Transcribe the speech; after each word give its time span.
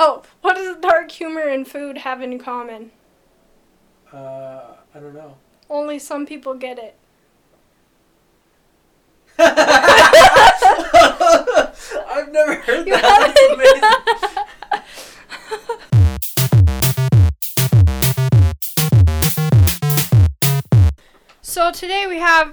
Oh, 0.00 0.22
what 0.42 0.54
does 0.54 0.76
dark 0.76 1.10
humor 1.10 1.40
and 1.40 1.66
food 1.66 1.98
have 1.98 2.22
in 2.22 2.38
common? 2.38 2.92
Uh, 4.12 4.74
I 4.94 5.00
don't 5.00 5.14
know. 5.14 5.34
Only 5.68 5.98
some 5.98 6.24
people 6.24 6.54
get 6.54 6.78
it. 6.78 6.94
I've 9.40 9.52
never 12.32 12.54
heard 12.54 12.86
You 12.86 12.94
that. 12.94 14.44
So 21.42 21.72
today 21.72 22.06
we 22.06 22.18
have 22.18 22.52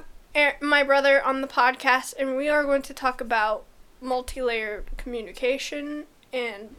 my 0.61 0.81
brother 0.81 1.21
on 1.21 1.41
the 1.41 1.47
podcast, 1.47 2.15
and 2.17 2.35
we 2.35 2.49
are 2.49 2.63
going 2.63 2.81
to 2.81 2.93
talk 2.93 3.21
about 3.21 3.65
multi-layered 4.01 4.85
communication 4.97 6.05
and 6.33 6.75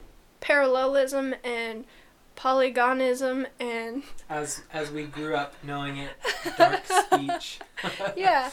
parallelism 0.46 1.34
and 1.42 1.84
polygonism 2.36 3.46
and 3.59 4.05
As 4.30 4.62
as 4.72 4.92
we 4.92 5.05
grew 5.05 5.34
up 5.34 5.55
knowing 5.64 5.96
it, 5.96 6.10
dark 6.56 6.82
speech. 6.86 7.59
yeah. 8.16 8.50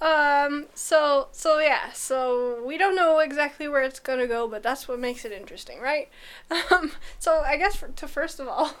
Um. 0.00 0.66
So 0.74 1.28
so 1.30 1.60
yeah. 1.60 1.92
So 1.92 2.64
we 2.66 2.76
don't 2.76 2.96
know 2.96 3.20
exactly 3.20 3.68
where 3.68 3.82
it's 3.82 4.00
gonna 4.00 4.26
go, 4.26 4.48
but 4.48 4.62
that's 4.64 4.88
what 4.88 4.98
makes 4.98 5.24
it 5.24 5.30
interesting, 5.30 5.80
right? 5.80 6.08
Um. 6.50 6.92
So 7.20 7.42
I 7.46 7.56
guess 7.56 7.76
for, 7.76 7.88
to 7.88 8.08
first 8.08 8.40
of 8.40 8.48
all, 8.48 8.72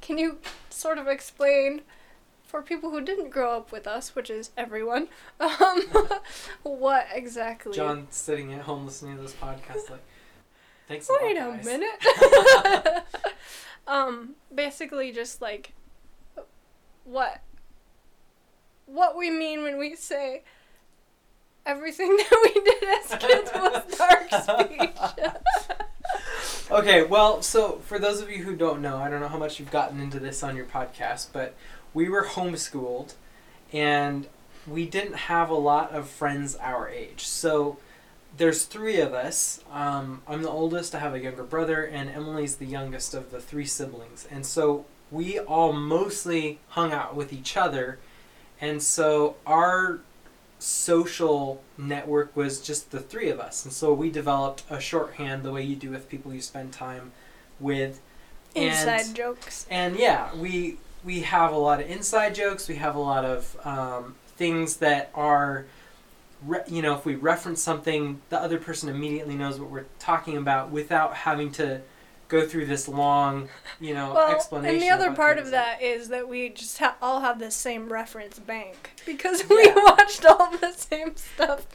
can 0.00 0.16
you 0.16 0.38
sort 0.70 0.96
of 0.96 1.06
explain 1.06 1.82
for 2.46 2.62
people 2.62 2.90
who 2.90 3.00
didn't 3.02 3.30
grow 3.30 3.56
up 3.56 3.70
with 3.72 3.86
us, 3.86 4.14
which 4.14 4.30
is 4.30 4.50
everyone, 4.56 5.08
um, 5.40 5.82
what 6.62 7.06
exactly? 7.12 7.72
John 7.72 8.06
sitting 8.10 8.52
at 8.54 8.60
home 8.62 8.86
listening 8.86 9.16
to 9.16 9.22
this 9.22 9.32
podcast, 9.32 9.90
like, 9.90 10.04
thanks. 10.88 11.08
Wait 11.22 11.36
a 11.36 11.48
a 11.48 11.52
guys. 11.56 11.64
minute. 11.64 13.04
um. 13.86 14.34
Basically, 14.54 15.12
just 15.12 15.40
like 15.42 15.72
what 17.04 17.40
what 18.86 19.16
we 19.16 19.30
mean 19.30 19.62
when 19.62 19.78
we 19.78 19.96
say 19.96 20.42
everything 21.66 22.16
that 22.16 22.50
we 22.54 22.60
did 22.60 22.84
as 22.84 23.18
kids 23.18 23.50
was 23.54 23.98
dark 23.98 24.66
speech. 24.66 25.30
Okay, 26.70 27.02
well, 27.02 27.42
so 27.42 27.78
for 27.84 27.98
those 27.98 28.20
of 28.20 28.30
you 28.30 28.42
who 28.42 28.56
don't 28.56 28.80
know, 28.80 28.96
I 28.96 29.10
don't 29.10 29.20
know 29.20 29.28
how 29.28 29.38
much 29.38 29.58
you've 29.60 29.70
gotten 29.70 30.00
into 30.00 30.18
this 30.18 30.42
on 30.42 30.56
your 30.56 30.64
podcast, 30.64 31.28
but 31.32 31.54
we 31.92 32.08
were 32.08 32.24
homeschooled 32.24 33.14
and 33.72 34.26
we 34.66 34.86
didn't 34.86 35.14
have 35.14 35.50
a 35.50 35.54
lot 35.54 35.92
of 35.92 36.08
friends 36.08 36.56
our 36.56 36.88
age. 36.88 37.26
So 37.26 37.76
there's 38.36 38.64
three 38.64 39.00
of 39.00 39.14
us. 39.14 39.60
Um, 39.72 40.22
I'm 40.26 40.42
the 40.42 40.50
oldest, 40.50 40.94
I 40.94 40.98
have 40.98 41.14
a 41.14 41.20
younger 41.20 41.44
brother, 41.44 41.84
and 41.84 42.10
Emily's 42.10 42.56
the 42.56 42.66
youngest 42.66 43.14
of 43.14 43.30
the 43.30 43.40
three 43.40 43.66
siblings. 43.66 44.26
And 44.30 44.44
so 44.44 44.86
we 45.10 45.38
all 45.38 45.72
mostly 45.72 46.58
hung 46.70 46.92
out 46.92 47.14
with 47.14 47.32
each 47.32 47.56
other. 47.56 47.98
And 48.60 48.82
so 48.82 49.36
our 49.46 50.00
social 50.58 51.62
network 51.76 52.34
was 52.36 52.60
just 52.60 52.90
the 52.90 53.00
three 53.00 53.28
of 53.28 53.38
us. 53.38 53.64
And 53.64 53.72
so 53.72 53.92
we 53.92 54.10
developed 54.10 54.62
a 54.70 54.80
shorthand 54.80 55.42
the 55.42 55.52
way 55.52 55.62
you 55.62 55.76
do 55.76 55.90
with 55.90 56.08
people 56.08 56.32
you 56.32 56.40
spend 56.40 56.72
time 56.72 57.12
with. 57.60 58.00
And- 58.56 58.66
Inside 58.66 59.14
jokes. 59.14 59.66
and 59.70 59.96
yeah, 59.96 60.34
we 60.34 60.78
we 61.04 61.20
have 61.20 61.52
a 61.52 61.56
lot 61.58 61.80
of 61.80 61.90
inside 61.90 62.34
jokes. 62.34 62.66
We 62.68 62.76
have 62.76 62.94
a 62.94 63.00
lot 63.00 63.24
of 63.26 63.56
um, 63.66 64.14
things 64.36 64.76
that 64.78 65.10
are, 65.14 65.66
re- 66.46 66.62
you 66.68 66.82
know, 66.82 66.94
if 66.94 67.04
we 67.04 67.14
reference 67.14 67.62
something, 67.62 68.20
the 68.30 68.40
other 68.40 68.58
person 68.58 68.88
immediately 68.88 69.34
knows 69.34 69.58
what 69.60 69.70
we're 69.70 69.84
talking 69.98 70.36
about 70.36 70.70
without 70.70 71.14
having 71.14 71.50
to 71.52 71.80
go 72.28 72.46
through 72.46 72.66
this 72.66 72.88
long, 72.88 73.48
you 73.80 73.92
know, 73.94 74.14
Well, 74.14 74.32
explanation. 74.34 74.74
and 74.76 74.82
the 74.82 74.90
other 74.90 75.14
part 75.14 75.38
of 75.38 75.46
are. 75.48 75.50
that 75.50 75.82
is 75.82 76.08
that 76.08 76.28
we 76.28 76.48
just 76.48 76.78
ha- 76.78 76.96
all 77.02 77.20
have 77.20 77.38
the 77.38 77.50
same 77.50 77.88
reference 77.92 78.38
bank 78.38 78.90
because 79.06 79.46
we 79.48 79.64
Yeah. 79.66 79.74
watched 79.76 80.24
all 80.24 80.50
the 80.56 80.72
same 80.72 81.16
stuff. 81.16 81.66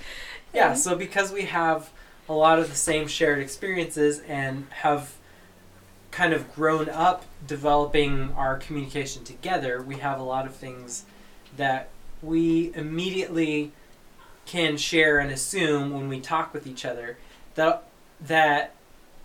Yeah, 0.53 0.73
so 0.73 0.95
because 0.95 1.31
we 1.31 1.43
have 1.43 1.91
a 2.27 2.33
lot 2.33 2.57
of 2.59 2.69
the 2.69 2.75
same 2.75 3.07
shared 3.07 3.39
experiences 3.39 4.21
and 4.27 4.67
have 4.71 5.13
kind 6.11 6.33
of 6.33 6.53
grown 6.55 6.89
up 6.89 7.25
developing 7.45 8.33
our 8.35 8.57
communication 8.57 9.23
together, 9.23 9.81
we 9.81 9.97
have 9.97 10.19
a 10.19 10.23
lot 10.23 10.47
of 10.47 10.55
things 10.55 11.05
that 11.55 11.89
we 12.23 12.71
immediately 12.75 13.71
can 14.49 14.77
share 14.77 15.19
and 15.19 15.31
assume 15.31 15.93
when 15.93 16.07
we 16.09 16.19
talk 16.19 16.53
with 16.53 16.65
each 16.65 16.83
other 16.85 17.17
that 17.55 17.83
that 18.19 18.73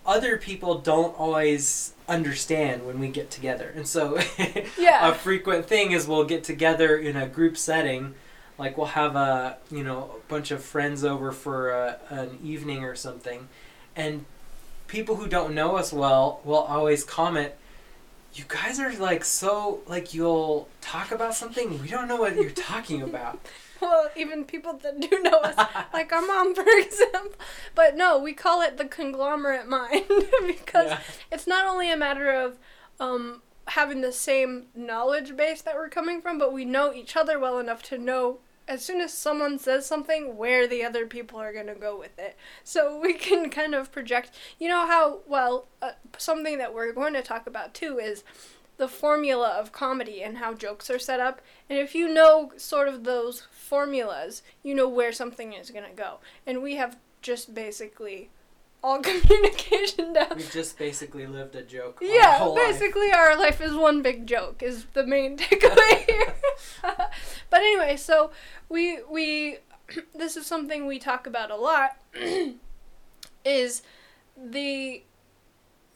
other 0.05 0.37
people 0.37 0.77
don't 0.79 1.17
always 1.19 1.93
understand 2.07 2.85
when 2.85 2.99
we 2.99 3.07
get 3.07 3.31
together. 3.31 3.71
And 3.75 3.87
so 3.87 4.19
Yeah. 4.77 5.09
a 5.09 5.15
frequent 5.15 5.65
thing 5.65 5.91
is 5.93 6.07
we'll 6.07 6.25
get 6.25 6.43
together 6.43 6.95
in 6.95 7.15
a 7.15 7.27
group 7.27 7.57
setting 7.57 8.13
like 8.59 8.77
we'll 8.77 8.87
have 9.03 9.15
a 9.15 9.57
you 9.71 9.83
know 9.83 10.11
a 10.17 10.29
bunch 10.29 10.51
of 10.51 10.63
friends 10.63 11.03
over 11.03 11.31
for 11.31 11.71
a, 11.71 11.99
an 12.09 12.37
evening 12.43 12.83
or 12.83 12.95
something 12.95 13.47
and 13.95 14.23
people 14.87 15.15
who 15.15 15.27
don't 15.27 15.53
know 15.53 15.75
us 15.75 15.91
well 15.91 16.39
will 16.45 16.65
always 16.75 17.03
comment 17.03 17.51
you 18.35 18.43
guys 18.47 18.79
are 18.79 18.93
like 18.97 19.25
so 19.25 19.79
like 19.87 20.13
you'll 20.13 20.69
talk 20.81 21.11
about 21.11 21.33
something 21.35 21.81
we 21.81 21.87
don't 21.89 22.07
know 22.07 22.15
what 22.15 22.35
you're 22.35 22.49
talking 22.51 23.01
about 23.01 23.39
Well, 23.81 24.09
even 24.15 24.45
people 24.45 24.73
that 24.83 24.99
do 24.99 25.21
know 25.21 25.39
us, 25.39 25.55
like 25.93 26.11
our 26.11 26.21
mom, 26.25 26.55
for 26.55 26.65
example. 26.67 27.33
But 27.75 27.95
no, 27.97 28.17
we 28.17 28.33
call 28.33 28.61
it 28.61 28.77
the 28.77 28.85
conglomerate 28.85 29.67
mind 29.67 30.05
because 30.47 30.87
Yeah. 30.91 30.99
it's 31.31 31.45
not 31.47 31.67
only 31.67 31.91
a 31.91 31.97
matter 31.97 32.31
of 32.31 32.57
um, 32.99 33.41
having 33.67 34.01
the 34.01 34.11
same 34.11 34.67
knowledge 34.75 35.35
base 35.35 35.61
that 35.63 35.75
we're 35.75 35.89
coming 35.89 36.21
from, 36.21 36.37
but 36.37 36.53
we 36.53 36.65
know 36.65 36.93
each 36.93 37.15
other 37.15 37.37
well 37.37 37.59
enough 37.59 37.83
to 37.83 37.97
know 37.97 38.39
as 38.67 38.83
soon 38.83 38.99
as 38.99 39.13
someone 39.13 39.59
says 39.59 39.85
something 39.85 40.37
where 40.37 40.67
the 40.67 40.83
other 40.83 41.05
people 41.05 41.39
are 41.39 41.53
going 41.53 41.67
to 41.67 41.75
go 41.75 41.99
with 41.99 42.17
it. 42.17 42.35
So 42.63 42.99
we 42.99 43.13
can 43.13 43.49
kind 43.51 43.75
of 43.75 43.91
project. 43.91 44.31
You 44.57 44.69
know 44.69 44.87
how, 44.87 45.19
well, 45.27 45.67
uh, 45.83 45.91
something 46.17 46.57
that 46.57 46.73
we're 46.73 46.91
going 46.91 47.13
to 47.13 47.21
talk 47.21 47.45
about 47.45 47.73
too 47.75 47.99
is 47.99 48.23
the 48.77 48.87
formula 48.87 49.49
of 49.59 49.71
comedy 49.71 50.21
and 50.21 50.37
how 50.37 50.53
jokes 50.53 50.89
are 50.89 50.99
set 50.99 51.19
up. 51.19 51.41
And 51.69 51.79
if 51.79 51.95
you 51.95 52.07
know 52.13 52.51
sort 52.57 52.87
of 52.87 53.03
those 53.03 53.41
formulas, 53.51 54.41
you 54.63 54.75
know 54.75 54.87
where 54.89 55.11
something 55.13 55.53
is 55.53 55.71
going 55.71 55.85
to 55.89 55.95
go. 55.95 56.19
And 56.45 56.61
we 56.61 56.75
have 56.75 56.97
just 57.21 57.53
basically 57.55 58.29
all 58.83 58.99
communication 59.01 60.13
down. 60.13 60.27
we've 60.35 60.51
just 60.51 60.77
basically 60.77 61.25
lived 61.25 61.55
a 61.55 61.63
joke 61.63 61.99
our 62.01 62.07
Yeah, 62.07 62.37
whole 62.37 62.53
life. 62.53 62.67
basically 62.79 63.11
our 63.11 63.35
life 63.35 63.59
is 63.61 63.73
one 63.73 64.01
big 64.03 64.27
joke 64.27 64.61
is 64.61 64.85
the 64.93 65.05
main 65.05 65.37
takeaway 65.39 66.05
here. 66.07 66.35
but 67.49 67.59
anyway, 67.61 67.95
so 67.97 68.29
we 68.69 68.99
we 69.09 69.57
this 70.15 70.37
is 70.37 70.45
something 70.45 70.85
we 70.85 70.99
talk 70.99 71.25
about 71.25 71.49
a 71.49 71.55
lot 71.55 71.97
is 73.45 73.81
the 74.37 75.03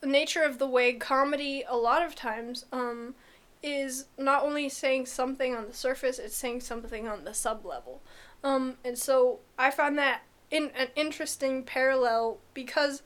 nature 0.03 0.43
of 0.43 0.59
the 0.59 0.67
way 0.67 0.93
comedy 0.93 1.63
a 1.67 1.75
lot 1.75 2.01
of 2.01 2.15
times 2.15 2.65
um 2.71 3.15
is 3.61 4.05
not 4.17 4.43
only 4.43 4.69
saying 4.69 5.05
something 5.05 5.53
on 5.53 5.67
the 5.67 5.73
surface, 5.73 6.17
it's 6.17 6.35
saying 6.35 6.61
something 6.61 7.07
on 7.07 7.25
the 7.25 7.33
sub 7.33 7.65
level. 7.65 8.01
Um, 8.43 8.75
and 8.85 8.97
so 8.97 9.39
I 9.57 9.69
found 9.69 9.97
that 9.97 10.21
in 10.49 10.71
an 10.77 10.87
interesting 10.95 11.63
parallel 11.63 12.37
because 12.53 13.01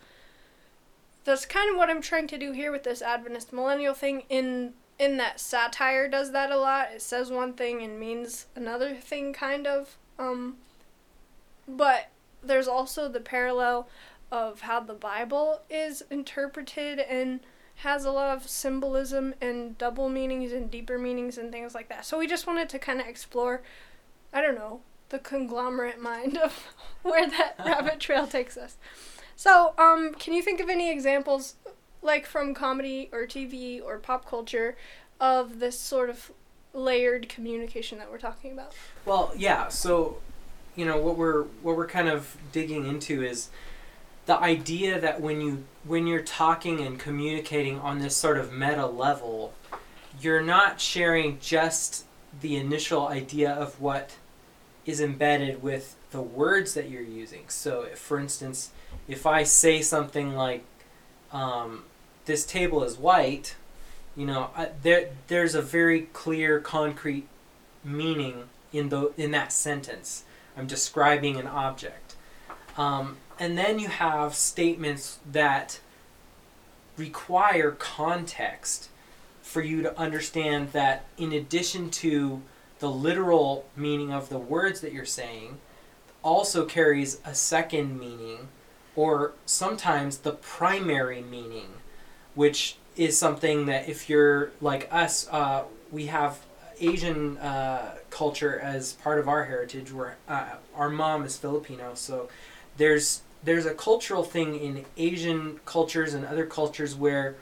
that's 1.24 1.46
kind 1.46 1.72
of 1.72 1.78
what 1.78 1.90
I'm 1.90 2.02
trying 2.02 2.28
to 2.28 2.38
do 2.38 2.52
here 2.52 2.72
with 2.72 2.84
this 2.84 3.02
Adventist 3.02 3.52
millennial 3.54 3.94
thing. 3.94 4.24
In 4.30 4.74
in 5.00 5.18
that 5.18 5.40
satire 5.40 6.08
does 6.08 6.32
that 6.32 6.52
a 6.52 6.58
lot. 6.58 6.90
It 6.94 7.02
says 7.02 7.32
one 7.32 7.54
thing 7.54 7.82
and 7.82 8.00
means 8.00 8.46
another 8.56 8.96
thing, 8.96 9.34
kind 9.34 9.66
of. 9.66 9.98
Um, 10.20 10.58
but 11.68 12.10
there's 12.44 12.68
also 12.68 13.08
the 13.08 13.20
parallel 13.20 13.88
of 14.34 14.62
how 14.62 14.80
the 14.80 14.96
Bible 14.96 15.62
is 15.70 16.04
interpreted 16.10 16.98
and 16.98 17.40
has 17.76 18.04
a 18.04 18.12
lot 18.12 18.36
of 18.36 18.50
symbolism 18.50 19.36
and 19.40 19.78
double 19.78 20.10
meanings 20.10 20.52
and 20.52 20.72
deeper 20.72 20.98
meanings 20.98 21.38
and 21.38 21.52
things 21.52 21.76
like 21.76 21.88
that. 21.88 22.04
So 22.04 22.18
we 22.18 22.26
just 22.26 22.48
wanted 22.48 22.68
to 22.70 22.80
kind 22.80 23.00
of 23.00 23.06
explore, 23.06 23.62
I 24.34 24.42
don't 24.42 24.56
know, 24.56 24.82
the 25.10 25.20
conglomerate 25.20 26.02
mind 26.02 26.38
of 26.44 26.74
where 27.04 27.30
that 27.30 27.56
rabbit 27.64 28.00
trail 28.00 28.26
takes 28.26 28.58
us. 28.58 28.76
So, 29.36 29.76
um, 29.78 30.16
can 30.16 30.34
you 30.34 30.42
think 30.42 30.60
of 30.60 30.68
any 30.68 30.92
examples, 30.92 31.56
like 32.02 32.26
from 32.26 32.56
comedy 32.56 33.10
or 33.12 33.28
TV 33.28 33.84
or 33.84 34.00
pop 34.00 34.28
culture, 34.28 34.76
of 35.20 35.60
this 35.60 35.80
sort 35.80 36.10
of 36.10 36.32
layered 36.74 37.30
communication 37.30 38.00
that 38.00 38.10
we're 38.10 38.18
talking 38.18 38.52
about? 38.52 38.74
Well, 39.06 39.32
yeah. 39.36 39.68
So, 39.68 40.18
you 40.76 40.86
know 40.86 40.98
what 40.98 41.18
we're 41.18 41.44
what 41.62 41.78
we're 41.78 41.88
kind 41.88 42.10
of 42.10 42.36
digging 42.52 42.88
into 42.88 43.24
is 43.24 43.50
the 44.26 44.38
idea 44.38 45.00
that 45.00 45.22
when 45.22 45.42
you 45.42 45.64
when 45.86 46.08
you're 46.08 46.22
talking 46.22 46.80
and 46.80 46.98
communicating 46.98 47.80
on 47.80 48.00
this 48.00 48.16
sort 48.16 48.38
of 48.38 48.54
meta 48.54 48.86
level, 48.86 49.54
you're 50.22 50.42
not 50.42 50.80
sharing 50.80 51.40
just 51.40 52.06
the 52.42 52.56
initial 52.56 53.08
idea 53.08 53.52
of 53.52 53.80
what 53.82 54.16
is 54.86 55.02
embedded 55.02 55.62
with 55.62 55.96
the 56.12 56.22
words 56.22 56.74
that 56.74 56.90
you're 56.90 57.02
using. 57.02 57.44
So, 57.48 57.82
if, 57.82 58.00
for 58.00 58.20
instance, 58.20 58.72
if 59.08 59.26
I 59.26 59.44
say 59.44 59.82
something 59.82 60.36
like, 60.36 60.64
um, 61.32 61.84
this 62.26 62.46
table 62.46 62.84
is 62.84 62.98
white, 62.98 63.56
you 64.16 64.26
know, 64.26 64.52
uh, 64.56 64.68
there 64.82 65.10
there's 65.28 65.56
a 65.56 65.62
very 65.62 66.02
clear, 66.14 66.60
concrete 66.60 67.28
meaning 67.84 68.44
in 68.72 68.90
the 68.90 69.12
in 69.18 69.32
that 69.32 69.52
sentence. 69.52 70.24
I'm 70.56 70.68
describing 70.68 71.38
an 71.38 71.48
object, 71.48 72.16
um, 72.78 73.18
and 73.40 73.58
then 73.58 73.80
you 73.80 73.88
have 73.88 74.36
statements 74.36 75.20
that 75.32 75.80
require 76.98 77.72
context 77.72 78.90
for 79.42 79.62
you 79.62 79.82
to 79.82 80.00
understand 80.00 80.72
that 80.72 81.06
in 81.18 81.32
addition 81.32 81.90
to 81.90 82.42
the 82.80 82.90
literal 82.90 83.66
meaning 83.76 84.12
of 84.12 84.30
the 84.30 84.38
words 84.38 84.82
that 84.82 84.94
you're 84.94 85.06
saying 85.06 85.58
also 86.22 86.66
carries 86.66 87.20
a 87.26 87.34
second 87.34 88.00
meaning 88.00 88.48
or 88.96 89.34
sometimes 89.46 90.20
the 90.20 90.32
primary 90.32 91.22
meaning 91.22 91.68
which 92.36 92.78
is 92.96 93.18
something 93.18 93.66
that 93.66 93.88
if 93.90 94.10
you're 94.10 94.52
like 94.62 94.88
us 94.92 95.28
uh, 95.32 95.64
we 95.92 96.06
have 96.06 96.40
asian 96.80 97.38
uh, 97.38 97.96
culture 98.10 98.60
as 98.60 98.94
part 98.94 99.20
of 99.20 99.28
our 99.28 99.46
heritage 99.46 99.92
where 99.92 100.18
uh, 100.28 100.56
our 100.76 100.90
mom 100.90 101.24
is 101.24 101.36
filipino. 101.36 101.92
So 101.96 102.30
there's 102.78 103.22
there's 103.44 103.66
a 103.66 103.74
cultural 103.74 104.24
thing 104.24 104.58
in 104.58 104.86
asian 104.98 105.60
cultures 105.66 106.14
and 106.14 106.26
other 106.26 106.46
cultures 106.46 106.96
where 106.96 107.36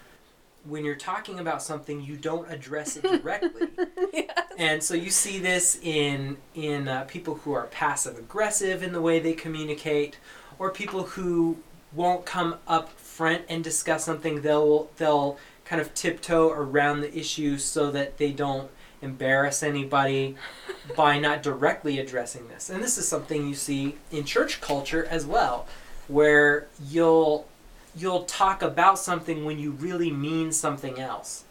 when 0.66 0.86
you're 0.86 0.96
talking 0.96 1.40
about 1.40 1.62
something, 1.64 2.02
you 2.02 2.16
don't 2.16 2.50
address 2.52 2.98
it 2.98 3.04
directly. 3.04 3.68
yes. 4.14 4.38
And 4.58 4.84
so 4.84 4.94
you 4.94 5.10
see 5.10 5.40
this 5.40 5.80
in 5.82 6.38
in 6.54 6.88
uh, 6.88 7.06
people 7.06 7.36
who 7.36 7.54
are 7.54 7.66
passive 7.68 8.18
aggressive 8.18 8.84
in 8.84 8.94
the 8.94 9.02
way 9.02 9.20
they 9.20 9.34
communicate, 9.34 10.18
or 10.60 10.70
people 10.70 11.04
who 11.04 11.58
won't 11.94 12.26
come 12.26 12.56
up 12.68 12.92
front 13.00 13.44
and 13.50 13.64
discuss 13.64 14.06
something. 14.06 14.42
They'll 14.42 14.90
they'll 14.98 15.38
kind 15.66 15.82
of 15.82 15.94
tiptoe 15.94 16.50
around 16.50 17.02
the 17.02 17.18
issue 17.18 17.58
so 17.58 17.92
that 17.92 18.18
they 18.18 18.32
don't 18.32 18.70
embarrass 19.02 19.64
anybody 19.64 20.36
by 20.96 21.20
not 21.20 21.44
directly 21.44 22.00
addressing 22.00 22.48
this. 22.48 22.70
And 22.70 22.84
this 22.84 22.98
is 22.98 23.08
something 23.08 23.48
you 23.48 23.56
see 23.56 23.96
in 24.12 24.26
church 24.26 24.62
culture 24.62 25.06
as 25.06 25.26
well, 25.26 25.68
where 26.08 26.68
you'll 26.84 27.48
you'll 27.96 28.24
talk 28.24 28.62
about 28.62 28.98
something 28.98 29.44
when 29.44 29.60
you 29.60 29.72
really 29.72 30.12
mean 30.12 30.52
something 30.52 31.00
else. 31.00 31.44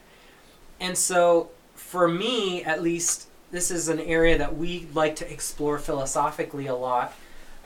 And 0.80 0.96
so, 0.96 1.50
for 1.74 2.08
me, 2.08 2.64
at 2.64 2.82
least, 2.82 3.28
this 3.50 3.70
is 3.70 3.88
an 3.88 4.00
area 4.00 4.38
that 4.38 4.56
we 4.56 4.86
like 4.94 5.16
to 5.16 5.30
explore 5.30 5.78
philosophically 5.78 6.66
a 6.66 6.74
lot 6.74 7.14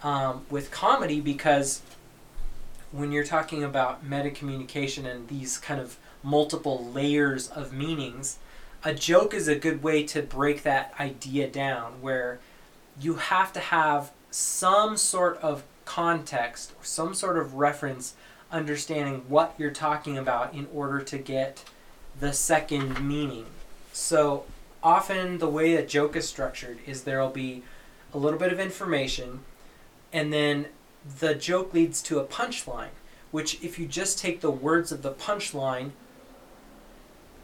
um, 0.03 0.45
with 0.51 0.71
comedy 0.71 1.21
because 1.21 1.83
when 2.91 3.13
you're 3.13 3.25
talking 3.25 3.63
about 3.63 4.05
meta 4.05 4.31
communication 4.31 5.07
and 5.07 5.29
these 5.29 5.59
kind 5.59 5.81
of 5.81 5.99
multiple 6.23 6.85
layers 6.93 7.49
of 7.49 7.73
meanings, 7.73 8.39
a 8.85 8.93
joke 8.93 9.33
is 9.33 9.49
a 9.49 9.57
good 9.57 9.83
way 9.83 10.03
to 10.03 10.21
break 10.21 10.63
that 10.63 10.93
idea 11.01 11.49
down 11.49 11.93
where 12.03 12.39
you 13.01 13.15
have 13.15 13.53
to 13.55 13.61
have 13.61 14.13
some 14.31 14.97
sort 14.97 15.39
of 15.39 15.65
context 15.87 16.73
or 16.73 16.85
some 16.85 17.15
sort 17.15 17.39
of 17.39 17.55
reference 17.55 18.15
understanding 18.53 19.25
what 19.27 19.55
you're 19.59 19.71
talking 19.71 20.19
about 20.19 20.53
in 20.55 20.69
order 20.73 21.01
to 21.01 21.19
get 21.19 21.65
the 22.21 22.33
second 22.33 23.07
meaning. 23.07 23.47
So 23.93 24.45
often 24.83 25.39
the 25.39 25.49
way 25.49 25.75
a 25.75 25.85
joke 25.85 26.15
is 26.15 26.29
structured 26.29 26.79
is 26.87 27.03
there'll 27.03 27.31
be 27.31 27.63
a 28.13 28.19
little 28.19 28.39
bit 28.39 28.53
of 28.53 28.61
information 28.61 29.41
and 30.13 30.33
then 30.33 30.67
the 31.21 31.35
joke 31.35 31.73
leads 31.73 32.03
to 32.03 32.19
a 32.19 32.25
punchline, 32.25 32.95
which 33.31 33.63
if 33.63 33.79
you 33.79 33.87
just 33.87 34.19
take 34.19 34.41
the 34.41 34.51
words 34.51 34.93
of 34.93 35.03
the 35.03 35.11
punchline, 35.11 35.91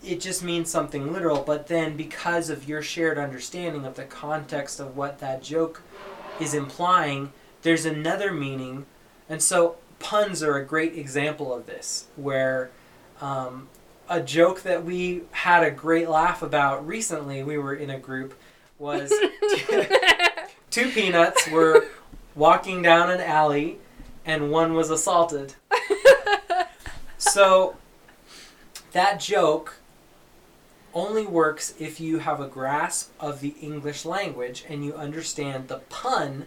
it 0.03 0.21
just 0.21 0.43
means 0.43 0.71
something 0.71 1.13
literal, 1.13 1.43
but 1.43 1.67
then 1.67 1.97
because 1.97 2.51
of 2.51 2.69
your 2.69 2.83
shared 2.83 3.19
understanding 3.19 3.85
of 3.85 3.97
the 3.97 4.05
context 4.05 4.81
of 4.81 4.97
what 4.97 5.19
that 5.19 5.43
joke 5.43 5.83
is 6.41 6.55
implying, 6.55 7.33
there's 7.63 7.85
another 7.85 8.33
meaning. 8.33 8.87
And 9.29 9.43
so 9.43 9.77
puns 9.99 10.43
are 10.43 10.57
a 10.57 10.65
great 10.65 10.97
example 10.97 11.53
of 11.53 11.67
this, 11.67 12.07
where 12.17 12.71
um, 13.21 13.69
a 14.09 14.21
joke 14.21 14.63
that 14.63 14.85
we 14.85 15.23
had 15.31 15.63
a 15.63 15.71
great 15.71 16.09
laugh 16.09 16.43
about 16.43 16.87
recently, 16.87 17.43
we 17.43 17.59
were 17.59 17.75
in 17.75 17.91
a 17.91 17.99
group, 17.99 18.35
was 18.79 19.13
two 20.71 20.91
peanuts 20.91 21.49
were 21.49 21.87
walking 22.35 22.81
down 22.81 23.11
an 23.11 23.21
alley 23.21 23.79
and 24.25 24.51
one 24.51 24.75
was 24.75 24.89
assaulted. 24.89 25.55
so 27.19 27.77
that 28.93 29.21
joke 29.21 29.80
only 30.95 31.27
works 31.27 31.75
if 31.79 32.01
you 32.01 32.19
have 32.19 32.41
a 32.41 32.47
grasp 32.47 33.13
of 33.21 33.41
the 33.41 33.55
English 33.61 34.05
language 34.05 34.65
and 34.69 34.85
you 34.85 34.95
understand 34.95 35.69
the 35.69 35.79
pun 35.89 36.47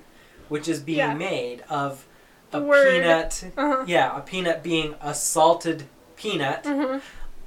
which 0.49 0.67
is 0.67 0.79
being 0.79 0.97
yeah. 0.97 1.13
made 1.13 1.61
of 1.69 2.05
a 2.51 2.61
word. 2.61 3.01
peanut. 3.01 3.43
Uh-huh. 3.57 3.85
Yeah, 3.87 4.17
a 4.17 4.21
peanut 4.21 4.63
being 4.63 4.95
a 5.01 5.13
salted 5.13 5.83
peanut, 6.15 6.63
mm-hmm. 6.63 6.99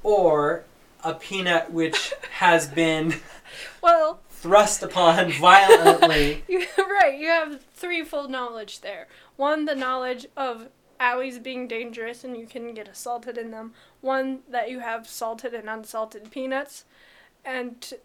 or 0.03 0.65
a 1.03 1.13
peanut 1.13 1.71
which 1.71 2.13
has 2.31 2.67
been 2.67 3.15
well 3.81 4.19
thrust 4.29 4.83
upon 4.83 5.31
violently. 5.31 6.43
you, 6.47 6.65
right, 6.77 7.17
you 7.17 7.27
have 7.27 7.63
threefold 7.73 8.29
knowledge 8.29 8.81
there. 8.81 9.07
One, 9.35 9.65
the 9.65 9.75
knowledge 9.75 10.27
of 10.35 10.69
alleys 10.99 11.39
being 11.39 11.67
dangerous 11.67 12.23
and 12.23 12.35
you 12.35 12.47
can 12.47 12.73
get 12.73 12.87
assaulted 12.87 13.37
in 13.37 13.51
them. 13.51 13.73
One, 14.01 14.39
that 14.49 14.69
you 14.69 14.79
have 14.79 15.07
salted 15.07 15.53
and 15.53 15.69
unsalted 15.69 16.31
peanuts. 16.31 16.85
And 17.43 17.81
t- 17.81 17.97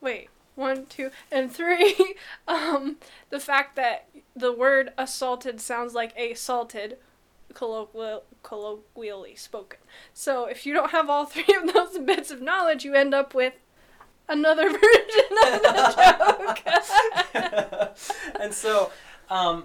wait, 0.00 0.28
one, 0.54 0.86
two, 0.86 1.10
and 1.30 1.52
three, 1.54 2.14
um, 2.46 2.96
the 3.30 3.40
fact 3.40 3.76
that 3.76 4.06
the 4.34 4.52
word 4.52 4.92
assaulted 4.98 5.60
sounds 5.60 5.94
like 5.94 6.16
assaulted, 6.18 6.98
colloquial, 7.54 8.24
colloquially 8.42 9.34
spoken. 9.36 9.78
So 10.12 10.46
if 10.46 10.66
you 10.66 10.74
don't 10.74 10.90
have 10.90 11.08
all 11.08 11.24
three 11.26 11.54
of 11.54 11.72
those 11.72 11.98
bits 11.98 12.30
of 12.30 12.42
knowledge, 12.42 12.84
you 12.84 12.94
end 12.94 13.14
up 13.14 13.34
with 13.34 13.54
another 14.28 14.68
version 14.70 15.38
of 15.46 15.62
the 15.62 16.58
joke. 17.34 17.88
and 18.40 18.52
so, 18.52 18.90
um, 19.30 19.64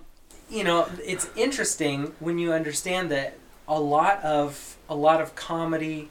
you 0.49 0.63
know, 0.63 0.87
it's 1.03 1.29
interesting 1.35 2.13
when 2.19 2.37
you 2.37 2.53
understand 2.53 3.11
that 3.11 3.37
a 3.67 3.79
lot 3.79 4.23
of 4.23 4.77
a 4.89 4.95
lot 4.95 5.21
of 5.21 5.35
comedy, 5.35 6.09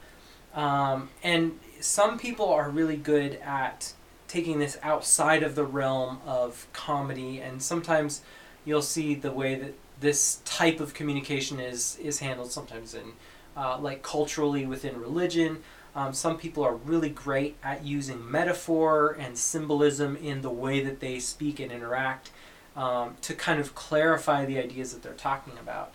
um, 0.53 1.09
and 1.23 1.59
some 1.79 2.17
people 2.17 2.49
are 2.49 2.69
really 2.69 2.97
good 2.97 3.35
at 3.43 3.93
taking 4.27 4.59
this 4.59 4.77
outside 4.81 5.43
of 5.43 5.55
the 5.55 5.65
realm 5.65 6.19
of 6.25 6.67
comedy, 6.73 7.39
and 7.39 7.61
sometimes 7.61 8.21
you'll 8.65 8.81
see 8.81 9.13
the 9.15 9.31
way 9.31 9.55
that 9.55 9.73
this 9.99 10.41
type 10.45 10.79
of 10.79 10.93
communication 10.93 11.59
is 11.59 11.97
is 12.01 12.19
handled. 12.19 12.51
Sometimes 12.51 12.93
in 12.93 13.13
uh, 13.55 13.77
like 13.79 14.01
culturally 14.01 14.65
within 14.65 14.99
religion. 14.99 15.59
Um, 15.95 16.13
some 16.13 16.37
people 16.37 16.63
are 16.63 16.75
really 16.75 17.09
great 17.09 17.55
at 17.63 17.85
using 17.85 18.29
metaphor 18.29 19.15
and 19.19 19.37
symbolism 19.37 20.15
in 20.15 20.41
the 20.41 20.49
way 20.49 20.83
that 20.83 20.99
they 20.99 21.19
speak 21.19 21.59
and 21.59 21.71
interact 21.71 22.31
um, 22.75 23.15
to 23.21 23.35
kind 23.35 23.59
of 23.59 23.75
clarify 23.75 24.45
the 24.45 24.57
ideas 24.57 24.93
that 24.93 25.03
they're 25.03 25.13
talking 25.13 25.53
about. 25.59 25.93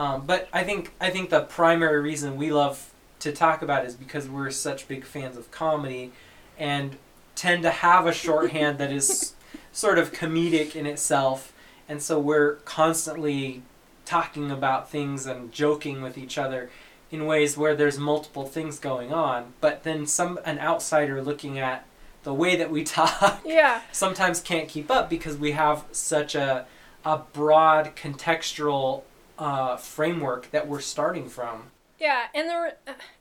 Um, 0.00 0.24
but 0.24 0.48
I 0.50 0.64
think 0.64 0.92
I 0.98 1.10
think 1.10 1.28
the 1.28 1.42
primary 1.42 2.00
reason 2.00 2.38
we 2.38 2.50
love 2.50 2.90
to 3.18 3.32
talk 3.32 3.60
about 3.60 3.84
is 3.84 3.94
because 3.94 4.30
we're 4.30 4.50
such 4.50 4.88
big 4.88 5.04
fans 5.04 5.36
of 5.36 5.50
comedy, 5.50 6.10
and 6.58 6.96
tend 7.34 7.62
to 7.64 7.70
have 7.70 8.06
a 8.06 8.12
shorthand 8.12 8.78
that 8.78 8.90
is 8.90 9.34
sort 9.72 9.98
of 9.98 10.10
comedic 10.10 10.74
in 10.74 10.86
itself, 10.86 11.52
and 11.86 12.00
so 12.00 12.18
we're 12.18 12.54
constantly 12.64 13.60
talking 14.06 14.50
about 14.50 14.88
things 14.88 15.26
and 15.26 15.52
joking 15.52 16.00
with 16.00 16.16
each 16.16 16.38
other 16.38 16.70
in 17.10 17.26
ways 17.26 17.58
where 17.58 17.76
there's 17.76 17.98
multiple 17.98 18.46
things 18.46 18.78
going 18.78 19.12
on, 19.12 19.52
but 19.60 19.82
then 19.82 20.06
some 20.06 20.40
an 20.46 20.58
outsider 20.60 21.20
looking 21.20 21.58
at 21.58 21.84
the 22.22 22.32
way 22.32 22.56
that 22.56 22.70
we 22.70 22.84
talk 22.98 23.42
yeah. 23.44 23.82
sometimes 23.92 24.40
can't 24.40 24.66
keep 24.66 24.90
up 24.90 25.10
because 25.10 25.36
we 25.36 25.50
have 25.50 25.84
such 25.92 26.34
a 26.34 26.64
a 27.04 27.18
broad 27.32 27.94
contextual 27.96 29.02
uh, 29.40 29.76
framework 29.76 30.50
that 30.52 30.68
we're 30.68 30.80
starting 30.80 31.28
from. 31.28 31.64
Yeah, 31.98 32.26
and 32.34 32.48
the 32.48 32.74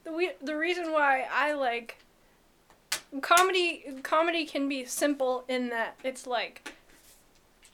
the 0.03 0.33
the 0.41 0.55
reason 0.55 0.91
why 0.91 1.25
I 1.31 1.53
like 1.53 1.97
comedy 3.21 3.85
comedy 4.03 4.45
can 4.45 4.69
be 4.69 4.85
simple 4.85 5.43
in 5.47 5.69
that 5.69 5.97
it's 6.03 6.27
like 6.27 6.73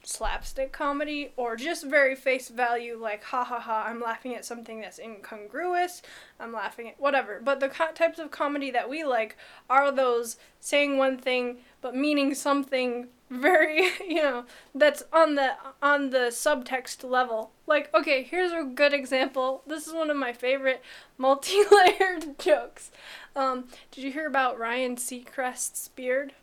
slapstick 0.03 0.71
comedy 0.71 1.31
or 1.35 1.55
just 1.55 1.83
very 1.83 2.15
face 2.15 2.49
value 2.49 2.95
like 2.95 3.23
ha 3.23 3.43
ha 3.43 3.59
ha 3.59 3.85
i'm 3.87 3.99
laughing 3.99 4.35
at 4.35 4.45
something 4.45 4.79
that's 4.79 4.99
incongruous 4.99 6.03
i'm 6.39 6.53
laughing 6.53 6.89
at 6.89 6.99
whatever 6.99 7.41
but 7.43 7.59
the 7.59 7.67
co- 7.67 7.91
types 7.91 8.19
of 8.19 8.29
comedy 8.29 8.69
that 8.69 8.87
we 8.87 9.03
like 9.03 9.35
are 9.67 9.91
those 9.91 10.37
saying 10.59 10.97
one 10.97 11.17
thing 11.17 11.57
but 11.81 11.95
meaning 11.95 12.35
something 12.35 13.07
very 13.29 13.89
you 14.07 14.21
know 14.21 14.45
that's 14.73 15.03
on 15.11 15.35
the 15.35 15.53
on 15.81 16.09
the 16.11 16.27
subtext 16.29 17.07
level. 17.09 17.51
Like 17.67 17.93
okay 17.93 18.23
here's 18.23 18.51
a 18.51 18.63
good 18.63 18.93
example. 18.93 19.61
This 19.67 19.87
is 19.87 19.93
one 19.93 20.09
of 20.09 20.17
my 20.17 20.33
favorite 20.33 20.81
multi-layered 21.17 22.37
jokes. 22.39 22.91
Um, 23.35 23.65
did 23.91 24.03
you 24.03 24.11
hear 24.11 24.27
about 24.27 24.57
ryan 24.59 24.95
seacrest's 24.95 25.87
beard? 25.89 26.33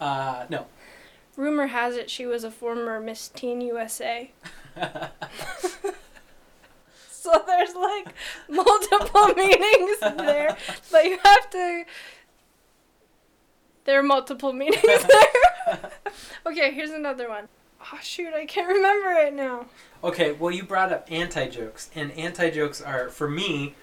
Uh, 0.00 0.46
no. 0.48 0.66
rumor 1.36 1.66
has 1.66 1.94
it 1.94 2.08
she 2.08 2.24
was 2.24 2.42
a 2.42 2.50
former 2.50 2.98
miss 3.00 3.28
teen 3.28 3.60
usa 3.60 4.30
so 7.10 7.42
there's 7.46 7.74
like 7.74 8.14
multiple 8.48 9.26
meanings 9.36 9.98
there 10.00 10.56
but 10.90 11.04
you 11.04 11.18
have 11.22 11.50
to 11.50 11.84
there 13.84 13.98
are 13.98 14.02
multiple 14.02 14.52
meanings 14.52 14.82
there 14.84 15.90
okay 16.46 16.72
here's 16.72 16.90
another 16.90 17.28
one. 17.28 17.48
Oh 17.92 17.98
shoot 18.02 18.34
i 18.34 18.44
can't 18.44 18.68
remember 18.68 19.10
it 19.12 19.32
now 19.34 19.66
Okay, 20.02 20.32
well, 20.32 20.50
you 20.50 20.62
brought 20.62 20.92
up 20.92 21.06
anti 21.10 21.46
jokes, 21.48 21.90
and 21.94 22.10
anti 22.12 22.48
jokes 22.48 22.80
are, 22.80 23.10
for 23.10 23.28
me, 23.28 23.74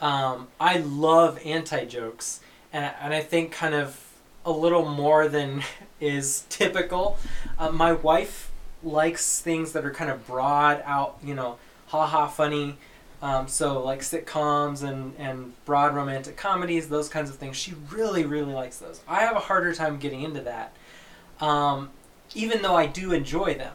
um, 0.00 0.46
I 0.60 0.78
love 0.78 1.40
anti 1.44 1.84
jokes, 1.84 2.40
and, 2.72 2.92
and 3.00 3.12
I 3.12 3.20
think 3.20 3.50
kind 3.50 3.74
of 3.74 4.00
a 4.44 4.52
little 4.52 4.88
more 4.88 5.26
than 5.26 5.64
is 6.00 6.44
typical. 6.48 7.18
Uh, 7.58 7.72
my 7.72 7.92
wife 7.92 8.52
likes 8.84 9.40
things 9.40 9.72
that 9.72 9.84
are 9.84 9.90
kind 9.90 10.08
of 10.08 10.24
broad 10.28 10.82
out, 10.84 11.18
you 11.20 11.34
know, 11.34 11.58
ha 11.88 12.06
ha 12.06 12.28
funny. 12.28 12.76
Um, 13.22 13.48
so, 13.48 13.82
like 13.82 14.00
sitcoms 14.00 14.82
and, 14.82 15.14
and 15.18 15.52
broad 15.64 15.94
romantic 15.94 16.36
comedies, 16.36 16.88
those 16.88 17.08
kinds 17.08 17.30
of 17.30 17.36
things. 17.36 17.56
She 17.56 17.74
really, 17.90 18.24
really 18.24 18.52
likes 18.52 18.78
those. 18.78 19.00
I 19.08 19.20
have 19.20 19.36
a 19.36 19.40
harder 19.40 19.74
time 19.74 19.98
getting 19.98 20.22
into 20.22 20.42
that, 20.42 20.74
um, 21.40 21.90
even 22.34 22.60
though 22.60 22.76
I 22.76 22.86
do 22.86 23.12
enjoy 23.12 23.54
them. 23.54 23.72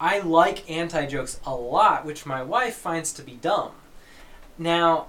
I 0.00 0.20
like 0.20 0.70
anti 0.70 1.06
jokes 1.06 1.40
a 1.44 1.54
lot, 1.54 2.04
which 2.04 2.26
my 2.26 2.42
wife 2.42 2.76
finds 2.76 3.12
to 3.14 3.22
be 3.22 3.32
dumb. 3.32 3.72
Now, 4.58 5.06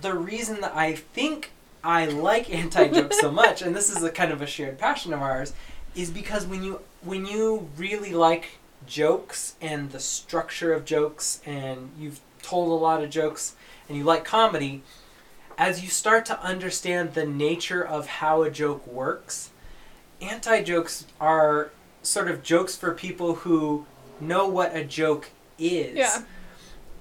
the 0.00 0.14
reason 0.14 0.60
that 0.62 0.74
I 0.74 0.94
think 0.94 1.52
I 1.84 2.06
like 2.06 2.50
anti 2.54 2.88
jokes 2.88 3.20
so 3.20 3.30
much, 3.30 3.62
and 3.62 3.74
this 3.74 3.94
is 3.94 4.02
a 4.02 4.10
kind 4.10 4.32
of 4.32 4.42
a 4.42 4.46
shared 4.46 4.78
passion 4.78 5.12
of 5.12 5.22
ours, 5.22 5.52
is 5.94 6.10
because 6.10 6.46
when 6.46 6.62
you 6.62 6.80
when 7.02 7.26
you 7.26 7.68
really 7.76 8.12
like 8.12 8.58
jokes 8.86 9.54
and 9.60 9.90
the 9.92 10.00
structure 10.00 10.72
of 10.72 10.84
jokes, 10.84 11.40
and 11.46 11.90
you've 11.98 12.20
told 12.42 12.68
a 12.68 12.74
lot 12.74 13.02
of 13.02 13.10
jokes, 13.10 13.54
and 13.88 13.96
you 13.96 14.04
like 14.04 14.24
comedy, 14.24 14.82
as 15.58 15.82
you 15.82 15.88
start 15.88 16.26
to 16.26 16.40
understand 16.40 17.14
the 17.14 17.26
nature 17.26 17.84
of 17.84 18.06
how 18.06 18.42
a 18.42 18.50
joke 18.50 18.86
works, 18.86 19.50
anti 20.20 20.62
jokes 20.62 21.06
are 21.20 21.70
sort 22.02 22.30
of 22.30 22.42
jokes 22.42 22.76
for 22.76 22.92
people 22.92 23.36
who 23.36 23.86
know 24.20 24.46
what 24.46 24.74
a 24.74 24.84
joke 24.84 25.30
is. 25.58 25.96
Yeah. 25.96 26.22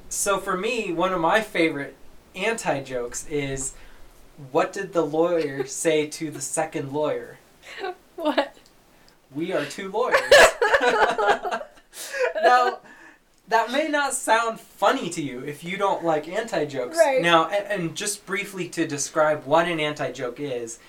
So 0.09 0.39
for 0.39 0.57
me, 0.57 0.91
one 0.91 1.13
of 1.13 1.21
my 1.21 1.41
favorite 1.41 1.95
anti 2.35 2.81
jokes 2.83 3.27
is 3.27 3.73
what 4.51 4.73
did 4.73 4.93
the 4.93 5.05
lawyer 5.05 5.65
say 5.65 6.07
to 6.07 6.31
the 6.31 6.41
second 6.41 6.91
lawyer? 6.91 7.37
what 8.15 8.55
We 9.33 9.53
are 9.53 9.65
two 9.65 9.89
lawyers. 9.89 10.19
now, 12.43 12.79
that 13.51 13.71
may 13.71 13.87
not 13.87 14.13
sound 14.13 14.59
funny 14.59 15.09
to 15.09 15.21
you 15.21 15.39
if 15.41 15.63
you 15.63 15.77
don't 15.77 16.03
like 16.03 16.27
anti 16.27 16.65
jokes. 16.65 16.97
Right. 16.97 17.21
Now, 17.21 17.47
and, 17.47 17.67
and 17.67 17.95
just 17.95 18.25
briefly 18.25 18.67
to 18.69 18.87
describe 18.87 19.45
what 19.45 19.67
an 19.67 19.79
anti 19.79 20.11
joke 20.11 20.39
is, 20.39 20.79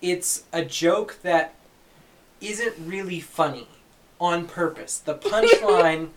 it's 0.00 0.44
a 0.52 0.64
joke 0.64 1.18
that 1.22 1.54
isn't 2.40 2.74
really 2.78 3.20
funny 3.20 3.68
on 4.20 4.46
purpose. 4.46 4.98
The 4.98 5.14
punchline 5.18 6.08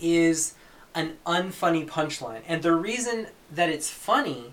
is 0.00 0.54
an 0.94 1.18
unfunny 1.26 1.86
punchline. 1.86 2.40
And 2.48 2.62
the 2.62 2.74
reason 2.74 3.28
that 3.52 3.68
it's 3.68 3.90
funny 3.90 4.52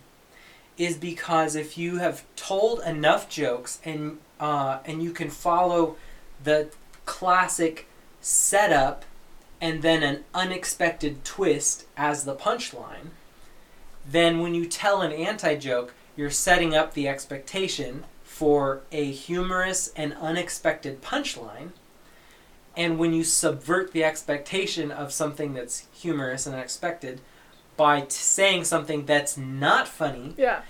is 0.78 0.98
because 0.98 1.56
if 1.56 1.78
you 1.78 1.98
have 1.98 2.24
told 2.36 2.82
enough 2.82 3.30
jokes 3.30 3.80
and 3.86 4.20
uh, 4.40 4.80
and 4.86 5.02
you 5.02 5.12
can 5.12 5.30
follow 5.30 5.96
the 6.44 6.70
classic 7.06 7.88
setup 8.20 9.06
and 9.66 9.82
then 9.82 10.04
an 10.04 10.24
unexpected 10.36 11.26
twist 11.26 11.88
as 11.98 12.24
the 12.24 12.36
punchline, 12.36 13.10
then 14.08 14.40
when 14.40 14.54
you 14.54 14.68
tell 14.68 15.02
an 15.02 15.12
anti 15.12 15.56
joke, 15.56 15.96
you're 16.16 16.30
setting 16.30 16.76
up 16.76 16.94
the 16.94 17.08
expectation 17.08 18.04
for 18.24 18.84
a 18.92 19.10
humorous 19.10 19.92
and 19.96 20.14
unexpected 20.22 21.02
punchline. 21.02 21.70
And 22.78 23.00
when 23.00 23.12
you 23.12 23.24
subvert 23.24 23.92
the 23.92 24.04
expectation 24.04 24.92
of 24.92 25.12
something 25.12 25.56
that's 25.56 25.88
humorous 25.92 26.46
and 26.46 26.56
unexpected 26.56 27.22
by 27.76 28.02
t- 28.02 28.12
saying 28.12 28.66
something 28.66 29.08
that's 29.08 29.36
not 29.36 29.88
funny, 29.88 30.36
yeah 30.38 30.62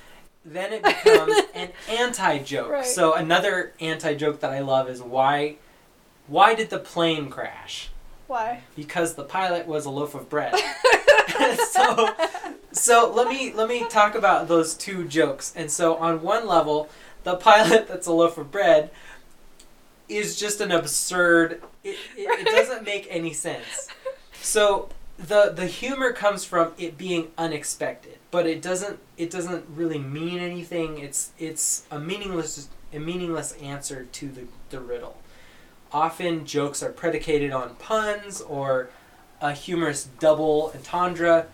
then 0.46 0.72
it 0.72 0.84
becomes 0.84 1.36
an 1.56 1.72
anti 1.90 2.38
joke. 2.38 2.70
Right. 2.70 2.86
So 2.86 3.14
another 3.14 3.74
anti 3.82 4.14
joke 4.14 4.40
that 4.40 4.52
I 4.52 4.60
love 4.60 4.88
is 4.88 5.02
why 5.02 5.58
why 6.28 6.56
did 6.56 6.70
the 6.70 6.80
plane 6.80 7.30
crash? 7.30 7.90
Why 8.28 8.64
Because 8.76 9.16
the 9.16 9.24
pilot 9.24 9.68
was 9.68 9.86
a 9.86 9.90
loaf 9.90 10.16
of 10.16 10.30
bread. 10.30 10.54
so 11.70 12.10
so 12.72 13.12
let 13.12 13.28
me 13.28 13.54
let 13.54 13.68
me 13.68 13.88
talk 13.90 14.16
about 14.16 14.48
those 14.48 14.74
two 14.74 15.06
jokes. 15.08 15.54
And 15.56 15.72
so 15.72 15.96
on 15.96 16.22
one 16.22 16.48
level, 16.48 16.90
the 17.24 17.36
pilot 17.36 17.88
that's 17.88 18.08
a 18.08 18.14
loaf 18.14 18.38
of 18.38 18.52
bread 18.52 18.92
is 20.08 20.38
just 20.38 20.62
an 20.62 20.72
absurd 20.72 21.64
it, 21.84 21.98
it, 22.16 22.40
it 22.40 22.46
doesn't 22.46 22.84
make 22.84 23.08
any 23.10 23.34
sense. 23.34 23.88
So 24.42 24.90
the 25.18 25.52
the 25.56 25.68
humor 25.68 26.12
comes 26.12 26.46
from 26.46 26.74
it 26.78 26.98
being 26.98 27.32
unexpected, 27.38 28.18
but 28.32 28.46
it 28.46 28.62
doesn't 28.62 29.00
it 29.18 29.32
doesn't 29.32 29.66
really 29.74 30.00
mean 30.00 30.40
anything. 30.40 31.00
It's 31.00 31.32
it's 31.40 31.86
a 31.92 32.00
meaningless 32.00 32.70
a 32.94 33.00
meaningless 33.00 33.54
answer 33.54 34.06
to 34.06 34.28
the, 34.30 34.44
the 34.70 34.80
riddle. 34.80 35.18
Often 35.96 36.46
jokes 36.46 36.84
are 36.84 36.92
predicated 36.92 37.54
on 37.54 37.76
puns 37.76 38.42
or 38.42 38.90
a 39.40 39.54
humorous 39.54 40.10
double 40.20 40.74
entendre. 40.76 41.48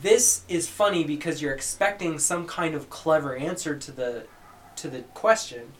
This 0.00 0.42
is 0.48 0.68
funny 0.68 1.02
because 1.02 1.42
you're 1.42 1.52
expecting 1.52 2.20
some 2.20 2.46
kind 2.46 2.76
of 2.76 2.88
clever 2.88 3.34
answer 3.34 3.76
to 3.76 3.90
the 3.90 4.26
to 4.76 4.86
the 4.86 5.00
question, 5.12 5.72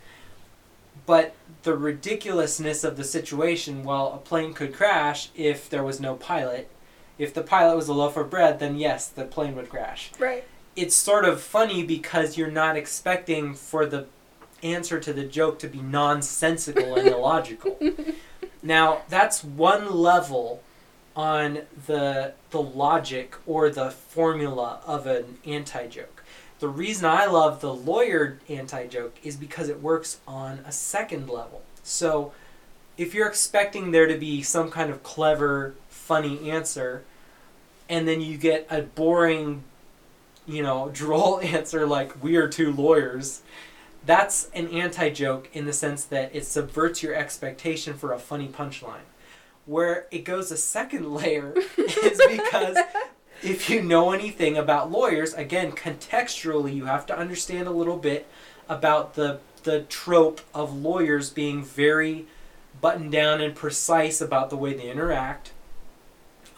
but 1.06 1.36
the 1.62 1.76
ridiculousness 1.76 2.82
of 2.82 2.96
the 2.96 3.04
situation, 3.04 3.84
well, 3.84 4.12
a 4.12 4.18
plane 4.18 4.54
could 4.54 4.74
crash 4.74 5.30
if 5.36 5.70
there 5.70 5.84
was 5.84 6.00
no 6.00 6.16
pilot. 6.16 6.68
If 7.16 7.32
the 7.32 7.42
pilot 7.42 7.76
was 7.76 7.86
a 7.86 7.94
loaf 7.94 8.16
of 8.16 8.28
bread, 8.28 8.58
then 8.58 8.76
yes, 8.76 9.06
the 9.06 9.24
plane 9.24 9.54
would 9.54 9.68
crash. 9.68 10.10
right 10.18 10.42
It's 10.74 10.96
sort 10.96 11.24
of 11.24 11.40
funny 11.40 11.84
because 11.84 12.36
you're 12.36 12.50
not 12.50 12.76
expecting 12.76 13.54
for 13.54 13.86
the 13.86 14.06
answer 14.64 14.98
to 14.98 15.12
the 15.12 15.24
joke 15.24 15.58
to 15.60 15.68
be 15.68 15.80
nonsensical 15.80 16.96
and 16.96 17.08
illogical. 17.08 17.78
Now, 18.64 19.02
that's 19.10 19.44
one 19.44 19.94
level 19.94 20.62
on 21.14 21.60
the 21.86 22.32
the 22.50 22.62
logic 22.62 23.36
or 23.46 23.68
the 23.68 23.90
formula 23.90 24.80
of 24.86 25.06
an 25.06 25.38
anti-joke. 25.46 26.24
The 26.60 26.68
reason 26.68 27.04
I 27.04 27.26
love 27.26 27.60
the 27.60 27.74
lawyer 27.74 28.38
anti-joke 28.48 29.16
is 29.22 29.36
because 29.36 29.68
it 29.68 29.82
works 29.82 30.18
on 30.26 30.60
a 30.66 30.72
second 30.72 31.28
level. 31.28 31.62
So, 31.82 32.32
if 32.96 33.12
you're 33.12 33.28
expecting 33.28 33.90
there 33.90 34.06
to 34.06 34.16
be 34.16 34.40
some 34.40 34.70
kind 34.70 34.90
of 34.90 35.02
clever, 35.02 35.74
funny 35.90 36.50
answer, 36.50 37.04
and 37.88 38.08
then 38.08 38.22
you 38.22 38.38
get 38.38 38.66
a 38.70 38.80
boring, 38.80 39.62
you 40.46 40.62
know, 40.62 40.88
droll 40.90 41.38
answer 41.42 41.86
like 41.86 42.22
"We 42.22 42.36
are 42.36 42.48
two 42.48 42.72
lawyers," 42.72 43.42
that's 44.06 44.50
an 44.54 44.68
anti-joke 44.68 45.48
in 45.52 45.64
the 45.66 45.72
sense 45.72 46.04
that 46.04 46.34
it 46.34 46.44
subverts 46.44 47.02
your 47.02 47.14
expectation 47.14 47.94
for 47.94 48.12
a 48.12 48.18
funny 48.18 48.48
punchline. 48.48 49.06
Where 49.66 50.06
it 50.10 50.24
goes 50.24 50.50
a 50.50 50.56
second 50.56 51.12
layer 51.14 51.54
is 51.78 52.20
because 52.28 52.76
if 53.42 53.68
you 53.70 53.82
know 53.82 54.12
anything 54.12 54.56
about 54.56 54.90
lawyers, 54.90 55.34
again, 55.34 55.72
contextually, 55.72 56.74
you 56.74 56.86
have 56.86 57.06
to 57.06 57.18
understand 57.18 57.66
a 57.66 57.72
little 57.72 57.96
bit 57.96 58.26
about 58.68 59.14
the 59.14 59.40
the 59.64 59.80
trope 59.82 60.42
of 60.54 60.76
lawyers 60.76 61.30
being 61.30 61.64
very 61.64 62.26
buttoned 62.82 63.10
down 63.10 63.40
and 63.40 63.54
precise 63.54 64.20
about 64.20 64.50
the 64.50 64.56
way 64.56 64.74
they 64.74 64.90
interact. 64.90 65.52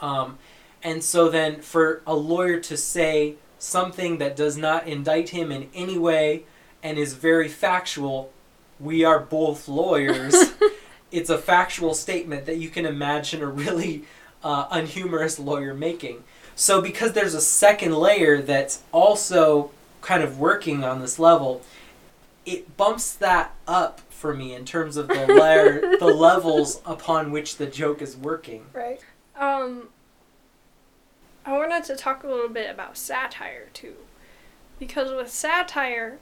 Um, 0.00 0.38
and 0.82 1.04
so 1.04 1.28
then, 1.28 1.60
for 1.60 2.02
a 2.04 2.14
lawyer 2.14 2.58
to 2.60 2.76
say 2.76 3.36
something 3.58 4.18
that 4.18 4.34
does 4.34 4.56
not 4.56 4.88
indict 4.88 5.28
him 5.28 5.52
in 5.52 5.68
any 5.72 5.96
way 5.96 6.44
and 6.86 6.98
is 6.98 7.14
very 7.14 7.48
factual, 7.48 8.30
we 8.78 9.04
are 9.04 9.18
both 9.18 9.66
lawyers. 9.66 10.36
it's 11.10 11.28
a 11.28 11.36
factual 11.36 11.94
statement 11.94 12.46
that 12.46 12.58
you 12.58 12.68
can 12.68 12.86
imagine 12.86 13.42
a 13.42 13.46
really 13.46 14.04
uh, 14.44 14.68
unhumorous 14.68 15.40
lawyer 15.40 15.74
making. 15.74 16.22
So, 16.54 16.80
because 16.80 17.12
there's 17.12 17.34
a 17.34 17.40
second 17.40 17.92
layer 17.92 18.40
that's 18.40 18.84
also 18.92 19.72
kind 20.00 20.22
of 20.22 20.38
working 20.38 20.84
on 20.84 21.00
this 21.00 21.18
level, 21.18 21.62
it 22.44 22.76
bumps 22.76 23.12
that 23.14 23.52
up 23.66 24.00
for 24.08 24.32
me 24.32 24.54
in 24.54 24.64
terms 24.64 24.96
of 24.96 25.08
the 25.08 25.26
layer, 25.40 25.98
the 25.98 26.06
levels 26.06 26.80
upon 26.86 27.32
which 27.32 27.56
the 27.56 27.66
joke 27.66 28.00
is 28.00 28.16
working. 28.16 28.64
Right. 28.72 29.00
Um, 29.34 29.88
I 31.44 31.58
wanted 31.58 31.82
to 31.84 31.96
talk 31.96 32.22
a 32.22 32.28
little 32.28 32.48
bit 32.48 32.70
about 32.70 32.96
satire 32.96 33.70
too, 33.72 33.96
because 34.78 35.10
with 35.10 35.32
satire, 35.32 36.20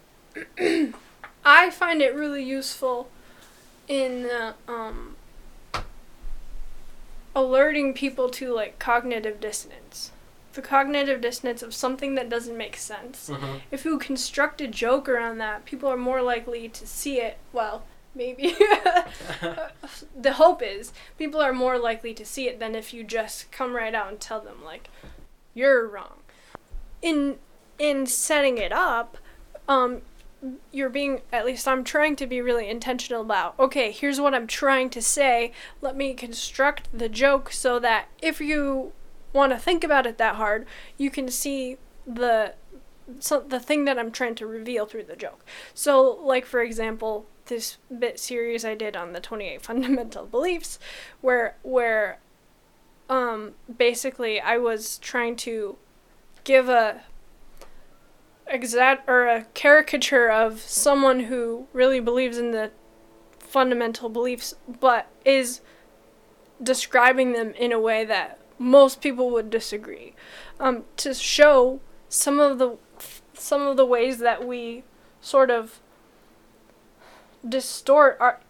I 1.45 1.71
find 1.71 2.01
it 2.01 2.15
really 2.15 2.43
useful 2.43 3.09
in 3.89 4.27
uh, 4.27 4.55
um, 4.67 5.17
alerting 7.35 7.93
people 7.95 8.31
to 8.31 8.53
like 8.53 8.79
cognitive 8.79 9.41
dissonance. 9.41 10.11
The 10.55 10.63
cognitive 10.63 11.21
dissonance 11.21 11.63
of 11.63 11.75
something 11.75 12.15
that 12.15 12.29
doesn't 12.31 12.57
make 12.57 12.77
sense. 12.77 13.29
Mm-hmm. 13.29 13.57
If 13.73 13.85
you 13.85 13.99
construct 13.99 14.61
a 14.61 14.69
joke 14.69 15.09
around 15.09 15.39
that, 15.39 15.65
people 15.65 15.89
are 15.89 15.97
more 15.97 16.23
likely 16.23 16.69
to 16.69 16.87
see 16.87 17.21
it. 17.21 17.39
Well, 17.53 17.85
maybe. 18.15 18.55
the 20.17 20.35
hope 20.35 20.63
is 20.63 20.93
people 21.19 21.41
are 21.41 21.53
more 21.53 21.79
likely 21.79 22.15
to 22.15 22.25
see 22.25 22.49
it 22.49 22.61
than 22.61 22.75
if 22.75 22.95
you 22.95 23.03
just 23.03 23.51
come 23.51 23.75
right 23.75 23.95
out 23.95 24.09
and 24.09 24.21
tell 24.21 24.41
them 24.41 24.65
like 24.65 24.89
you're 25.55 25.87
wrong. 25.87 26.19
In 27.03 27.39
in 27.79 28.07
setting 28.07 28.59
it 28.59 28.73
up, 28.73 29.19
um 29.69 30.03
you're 30.73 30.91
being 30.91 31.23
at 31.33 31.47
least 31.47 31.67
I'm 31.67 31.85
trying 31.85 32.17
to 32.17 32.27
be 32.27 32.41
really 32.41 32.69
intentional 32.69 33.23
about 33.23 33.59
okay, 33.59 33.91
here's 33.91 34.21
what 34.21 34.35
I'm 34.35 34.47
trying 34.47 34.91
to 34.91 35.03
say. 35.03 35.53
Let 35.81 35.97
me 35.97 36.15
construct 36.15 36.89
the 36.97 37.09
joke 37.09 37.53
so 37.53 37.79
that 37.79 38.09
if 38.21 38.41
you 38.41 38.93
want 39.33 39.53
to 39.53 39.59
think 39.59 39.83
about 39.85 40.07
it 40.07 40.19
that 40.19 40.37
hard, 40.37 40.67
you 40.97 41.11
can 41.11 41.29
see 41.29 41.79
the 42.07 42.55
so 43.19 43.41
the 43.41 43.61
thing 43.61 43.85
that 43.85 43.99
I'm 43.99 44.11
trying 44.11 44.35
to 44.37 44.47
reveal 44.47 44.87
through 44.87 45.05
the 45.05 45.17
joke. 45.17 45.45
So 45.75 46.19
like 46.23 46.47
for 46.47 46.63
example, 46.63 47.27
this 47.47 47.79
bit 47.97 48.19
series 48.19 48.65
I 48.65 48.75
did 48.75 48.97
on 48.97 49.13
the 49.13 49.21
28 49.21 49.63
fundamental 49.63 50.27
beliefs 50.27 50.79
where 51.21 51.57
where 51.63 52.19
um 53.09 53.53
basically 53.79 54.41
I 54.41 54.59
was 54.59 54.99
trying 54.99 55.37
to 55.37 55.77
give 56.45 56.69
a 56.69 57.03
exact 58.47 59.09
or 59.09 59.27
a 59.27 59.45
caricature 59.55 60.31
of 60.31 60.61
someone 60.61 61.21
who 61.21 61.67
really 61.73 62.01
believes 62.01 62.39
in 62.39 62.51
the 62.51 62.71
fundamental 63.39 64.09
beliefs 64.09 64.55
but 64.81 65.07
is 65.25 65.61
describing 66.63 67.33
them 67.33 67.53
in 67.55 67.73
a 67.73 67.81
way 67.81 68.05
that 68.05 68.39
most 68.59 69.01
people 69.01 69.31
would 69.31 69.51
disagree. 69.51 70.15
Um, 70.61 70.85
to 70.99 71.15
show 71.15 71.81
some 72.09 72.39
of 72.39 72.59
the 72.59 72.77
some 73.35 73.63
of 73.63 73.77
the 73.77 73.85
ways 73.85 74.19
that 74.19 74.47
we 74.47 74.85
sort 75.21 75.51
of 75.51 75.81
distort 77.47 78.17
our 78.21 78.41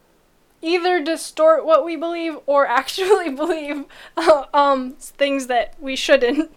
either 0.60 1.02
distort 1.02 1.64
what 1.64 1.84
we 1.84 1.96
believe 1.96 2.36
or 2.46 2.66
actually 2.80 3.30
believe 3.30 3.84
uh, 4.16 4.44
um, 4.54 4.92
things 4.98 5.46
that 5.46 5.74
we 5.80 5.96
shouldn't. 5.96 6.50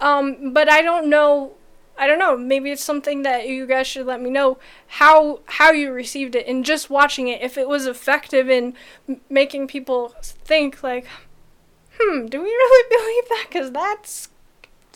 Um, 0.00 0.52
but 0.52 0.68
i 0.68 0.82
don't 0.82 1.08
know 1.08 1.54
I 1.96 2.06
don't 2.06 2.18
know. 2.18 2.36
Maybe 2.36 2.72
it's 2.72 2.82
something 2.82 3.22
that 3.22 3.46
you 3.46 3.66
guys 3.66 3.86
should 3.86 4.06
let 4.06 4.20
me 4.20 4.30
know 4.30 4.58
how 4.86 5.40
how 5.46 5.70
you 5.70 5.92
received 5.92 6.34
it 6.34 6.46
and 6.46 6.64
just 6.64 6.90
watching 6.90 7.28
it 7.28 7.40
if 7.40 7.56
it 7.56 7.68
was 7.68 7.86
effective 7.86 8.50
in 8.50 8.74
m- 9.08 9.20
making 9.30 9.68
people 9.68 10.14
think 10.22 10.82
like, 10.82 11.06
hmm, 11.98 12.26
do 12.26 12.42
we 12.42 12.48
really 12.48 12.88
believe 12.88 13.28
that? 13.28 13.46
Because 13.48 13.70
that's 13.70 14.28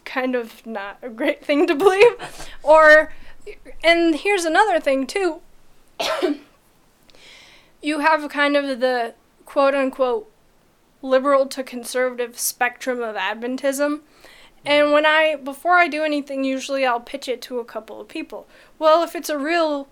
kind 0.04 0.34
of 0.34 0.66
not 0.66 0.98
a 1.02 1.08
great 1.08 1.44
thing 1.44 1.66
to 1.66 1.74
believe. 1.74 2.14
or, 2.62 3.12
and 3.84 4.16
here's 4.16 4.44
another 4.44 4.80
thing 4.80 5.06
too. 5.06 5.40
you 7.82 8.00
have 8.00 8.28
kind 8.28 8.56
of 8.56 8.80
the 8.80 9.14
quote 9.44 9.74
unquote 9.74 10.30
liberal 11.00 11.46
to 11.46 11.62
conservative 11.62 12.38
spectrum 12.38 13.02
of 13.02 13.14
Adventism. 13.16 14.00
And 14.68 14.92
when 14.92 15.06
I, 15.06 15.34
before 15.36 15.76
I 15.76 15.88
do 15.88 16.04
anything, 16.04 16.44
usually 16.44 16.84
I'll 16.84 17.00
pitch 17.00 17.26
it 17.26 17.40
to 17.42 17.58
a 17.58 17.64
couple 17.64 18.02
of 18.02 18.06
people. 18.06 18.46
Well, 18.78 19.02
if 19.02 19.16
it's 19.16 19.30
a 19.30 19.38
real, 19.38 19.88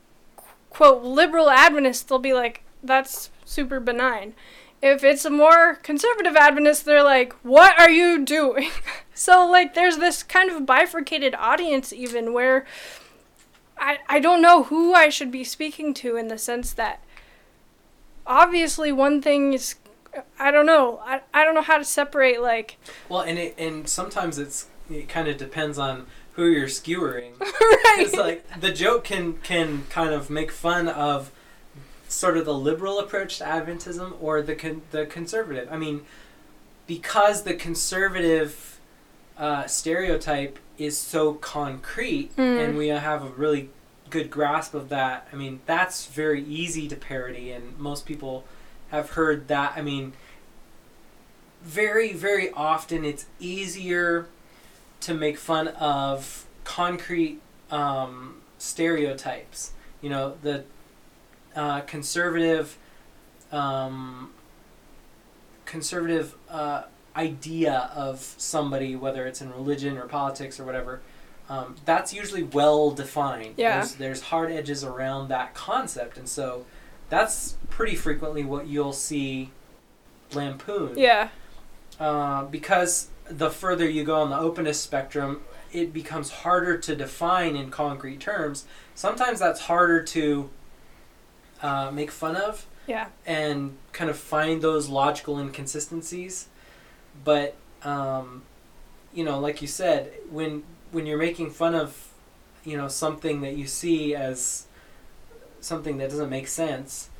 quote, 0.68 1.02
liberal 1.02 1.48
Adventist, 1.48 2.10
they'll 2.10 2.18
be 2.18 2.34
like, 2.34 2.62
that's 2.82 3.30
super 3.46 3.80
benign. 3.80 4.34
If 4.82 5.02
it's 5.02 5.24
a 5.24 5.30
more 5.30 5.76
conservative 5.76 6.36
Adventist, 6.36 6.84
they're 6.84 7.02
like, 7.02 7.32
what 7.42 7.80
are 7.80 7.88
you 7.88 8.22
doing? 8.22 8.68
so, 9.14 9.46
like, 9.50 9.72
there's 9.72 9.96
this 9.96 10.22
kind 10.22 10.50
of 10.50 10.66
bifurcated 10.66 11.34
audience, 11.36 11.90
even 11.90 12.34
where 12.34 12.66
I, 13.78 14.00
I 14.10 14.20
don't 14.20 14.42
know 14.42 14.64
who 14.64 14.92
I 14.92 15.08
should 15.08 15.30
be 15.30 15.42
speaking 15.42 15.94
to 15.94 16.16
in 16.16 16.28
the 16.28 16.36
sense 16.36 16.74
that 16.74 17.02
obviously 18.26 18.92
one 18.92 19.22
thing 19.22 19.54
is 19.54 19.76
I 20.38 20.50
don't 20.50 20.66
know. 20.66 21.00
I, 21.04 21.20
I 21.34 21.44
don't 21.44 21.54
know 21.54 21.62
how 21.62 21.78
to 21.78 21.84
separate 21.84 22.40
like 22.40 22.78
Well, 23.08 23.20
and 23.22 23.38
it 23.38 23.54
and 23.58 23.88
sometimes 23.88 24.38
it's 24.38 24.66
it 24.90 25.08
kind 25.08 25.28
of 25.28 25.36
depends 25.36 25.78
on 25.78 26.06
who 26.32 26.46
you're 26.46 26.68
skewering. 26.68 27.32
right. 27.40 27.96
It's 27.98 28.14
like 28.14 28.60
the 28.60 28.72
joke 28.72 29.04
can 29.04 29.34
can 29.38 29.84
kind 29.90 30.12
of 30.14 30.28
make 30.30 30.50
fun 30.52 30.88
of 30.88 31.30
sort 32.08 32.36
of 32.36 32.44
the 32.44 32.54
liberal 32.54 32.98
approach 33.00 33.38
to 33.38 33.44
Adventism 33.44 34.14
or 34.20 34.42
the 34.42 34.54
con- 34.54 34.82
the 34.92 35.06
conservative. 35.06 35.68
I 35.72 35.76
mean, 35.76 36.02
because 36.86 37.42
the 37.42 37.54
conservative 37.54 38.78
uh, 39.38 39.66
stereotype 39.66 40.58
is 40.78 40.96
so 40.98 41.34
concrete, 41.34 42.34
Mm. 42.36 42.64
and 42.64 42.78
we 42.78 42.88
have 42.88 43.22
a 43.24 43.28
really 43.28 43.70
good 44.10 44.30
grasp 44.30 44.72
of 44.74 44.88
that. 44.90 45.26
I 45.32 45.36
mean, 45.36 45.60
that's 45.66 46.06
very 46.06 46.44
easy 46.44 46.86
to 46.88 46.96
parody, 46.96 47.50
and 47.50 47.76
most 47.78 48.06
people 48.06 48.44
have 48.90 49.10
heard 49.10 49.48
that. 49.48 49.74
I 49.76 49.82
mean, 49.82 50.12
very 51.62 52.12
very 52.12 52.50
often 52.50 53.04
it's 53.04 53.26
easier 53.40 54.26
to 55.00 55.14
make 55.14 55.38
fun 55.38 55.68
of 55.68 56.46
concrete 56.64 57.40
um, 57.70 58.36
stereotypes. 58.58 59.72
You 60.00 60.10
know, 60.10 60.36
the 60.42 60.64
uh, 61.54 61.80
conservative 61.82 62.78
um, 63.52 64.30
conservative 65.64 66.34
uh, 66.48 66.84
idea 67.16 67.90
of 67.94 68.34
somebody, 68.36 68.94
whether 68.96 69.26
it's 69.26 69.40
in 69.40 69.50
religion 69.50 69.96
or 69.96 70.06
politics 70.06 70.60
or 70.60 70.64
whatever. 70.64 71.00
Um, 71.48 71.76
that's 71.84 72.12
usually 72.12 72.42
well 72.42 72.90
defined. 72.90 73.54
Yeah. 73.56 73.76
There's, 73.76 73.94
there's 73.94 74.20
hard 74.22 74.50
edges 74.50 74.82
around 74.82 75.28
that 75.28 75.54
concept, 75.54 76.18
and 76.18 76.28
so 76.28 76.66
that's 77.08 77.56
pretty 77.70 77.94
frequently 77.94 78.44
what 78.44 78.66
you'll 78.66 78.92
see 78.92 79.50
lampooned 80.32 80.96
Yeah. 80.98 81.28
uh, 82.00 82.44
because 82.44 83.08
the 83.28 83.50
further 83.50 83.88
you 83.88 84.04
go 84.04 84.20
on 84.20 84.30
the 84.30 84.38
openness 84.38 84.80
spectrum, 84.80 85.42
it 85.72 85.92
becomes 85.92 86.30
harder 86.30 86.78
to 86.78 86.94
define 86.96 87.56
in 87.56 87.70
concrete 87.70 88.20
terms. 88.20 88.64
Sometimes 88.94 89.38
that's 89.40 89.62
harder 89.62 90.02
to 90.02 90.50
uh, 91.62 91.90
make 91.90 92.10
fun 92.10 92.36
of 92.36 92.66
Yeah. 92.86 93.08
and 93.26 93.76
kind 93.92 94.10
of 94.10 94.16
find 94.16 94.62
those 94.62 94.88
logical 94.88 95.38
inconsistencies. 95.38 96.48
But 97.24 97.56
um, 97.82 98.42
you 99.12 99.24
know, 99.24 99.38
like 99.40 99.62
you 99.62 99.68
said, 99.68 100.12
when 100.30 100.62
when 100.92 101.06
you're 101.06 101.18
making 101.18 101.50
fun 101.50 101.74
of 101.74 102.08
you 102.64 102.76
know 102.76 102.88
something 102.88 103.40
that 103.40 103.56
you 103.56 103.66
see 103.66 104.14
as 104.14 104.65
something 105.60 105.98
that 105.98 106.10
doesn't 106.10 106.30
make 106.30 106.48
sense, 106.48 107.10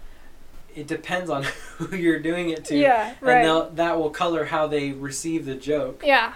it 0.75 0.87
depends 0.87 1.31
on 1.31 1.43
who 1.79 1.97
you're 1.97 2.19
doing 2.21 2.51
it 2.51 2.65
to 2.67 2.77
Yeah. 2.77 3.09
and 3.11 3.23
Right. 3.23 3.43
they'll- 3.43 3.71
that 3.71 3.99
will 3.99 4.11
color 4.11 4.45
how 4.47 4.67
they 4.67 4.93
receive 4.93 5.45
the 5.47 5.55
joke. 5.55 6.03
Yeah. 6.05 6.35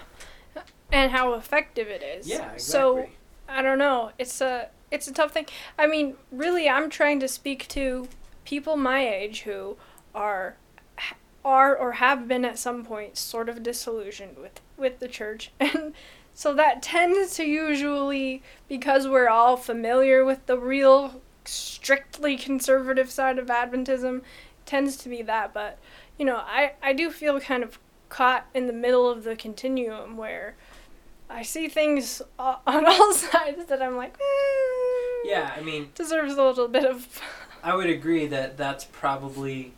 And 0.93 1.13
how 1.13 1.35
effective 1.35 1.87
it 1.89 2.03
is. 2.03 2.27
Yeah, 2.29 2.53
exactly. 2.53 2.59
So 2.61 3.07
I 3.49 3.63
don't 3.63 3.79
know. 3.79 4.11
It's 4.19 4.41
a 4.41 4.69
it's 4.91 5.07
a 5.07 5.13
tough 5.13 5.31
thing. 5.33 5.47
I 5.79 5.87
mean, 5.87 6.17
really, 6.33 6.69
I'm 6.69 6.91
trying 6.91 7.21
to 7.21 7.29
speak 7.29 7.69
to 7.69 8.09
people 8.45 8.77
my 8.77 9.07
age 9.09 9.43
who 9.43 9.77
are 10.17 10.57
are 11.45 11.77
or 11.77 11.93
have 11.93 12.27
been 12.27 12.45
at 12.45 12.59
some 12.59 12.85
point 12.85 13.17
sort 13.17 13.49
of 13.49 13.63
disillusioned 13.63 14.37
with 14.39 14.61
with 14.77 14.99
the 14.99 15.07
church 15.09 15.53
and 15.61 15.95
so 16.35 16.53
that 16.55 16.83
tends 16.83 17.35
to 17.37 17.45
usually 17.45 18.43
because 18.69 19.07
we're 19.09 19.29
all 19.29 19.57
familiar 19.57 20.25
with 20.25 20.45
the 20.47 20.59
real 20.59 21.21
strictly 21.45 22.37
conservative 22.37 23.11
side 23.11 23.39
of 23.39 23.47
adventism. 23.47 24.23
Tends 24.67 24.97
to 24.99 25.09
be 25.09 25.23
that 25.23 25.53
but 25.53 25.79
you 26.17 26.25
know 26.25 26.37
i 26.37 26.75
i 26.83 26.93
do 26.93 27.11
feel 27.11 27.41
kind 27.41 27.65
of 27.65 27.79
caught 28.09 28.47
in 28.55 28.67
the 28.69 28.73
middle 28.73 29.09
of 29.11 29.25
the 29.25 29.35
continuum 29.35 30.17
where 30.17 30.55
i 31.29 31.43
see 31.43 31.67
things 31.67 32.23
on 32.39 32.87
all 32.87 33.13
sides 33.13 33.65
that 33.67 33.83
i'm 33.83 33.97
like 33.97 34.15
eh, 34.15 35.29
Yeah, 35.29 35.53
I 35.57 35.61
mean, 35.61 35.89
deserves 35.95 36.35
a 36.35 36.43
little 36.43 36.69
bit 36.69 36.85
of 36.85 37.21
I 37.65 37.75
would 37.75 37.91
agree 37.91 38.27
that 38.27 38.57
that's 38.57 38.85
probably 38.85 39.73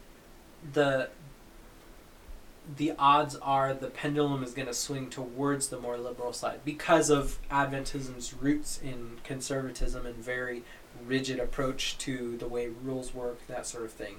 the 0.73 1.09
the 2.77 2.93
odds 2.99 3.35
are 3.37 3.75
the 3.75 3.89
pendulum 3.89 4.43
is 4.45 4.53
going 4.53 4.69
to 4.69 4.75
swing 4.75 5.11
towards 5.11 5.69
the 5.69 5.79
more 5.79 5.97
liberal 5.99 6.33
side 6.33 6.61
because 6.65 7.11
of 7.11 7.39
Adventism's 7.51 8.35
roots 8.35 8.81
in 8.83 9.19
conservatism 9.25 10.07
and 10.07 10.17
very 10.17 10.63
rigid 11.07 11.39
approach 11.39 11.99
to 11.99 12.37
the 12.37 12.47
way 12.49 12.69
rules 12.69 13.15
work, 13.15 13.47
that 13.49 13.67
sort 13.67 13.85
of 13.85 13.93
thing. 13.93 14.17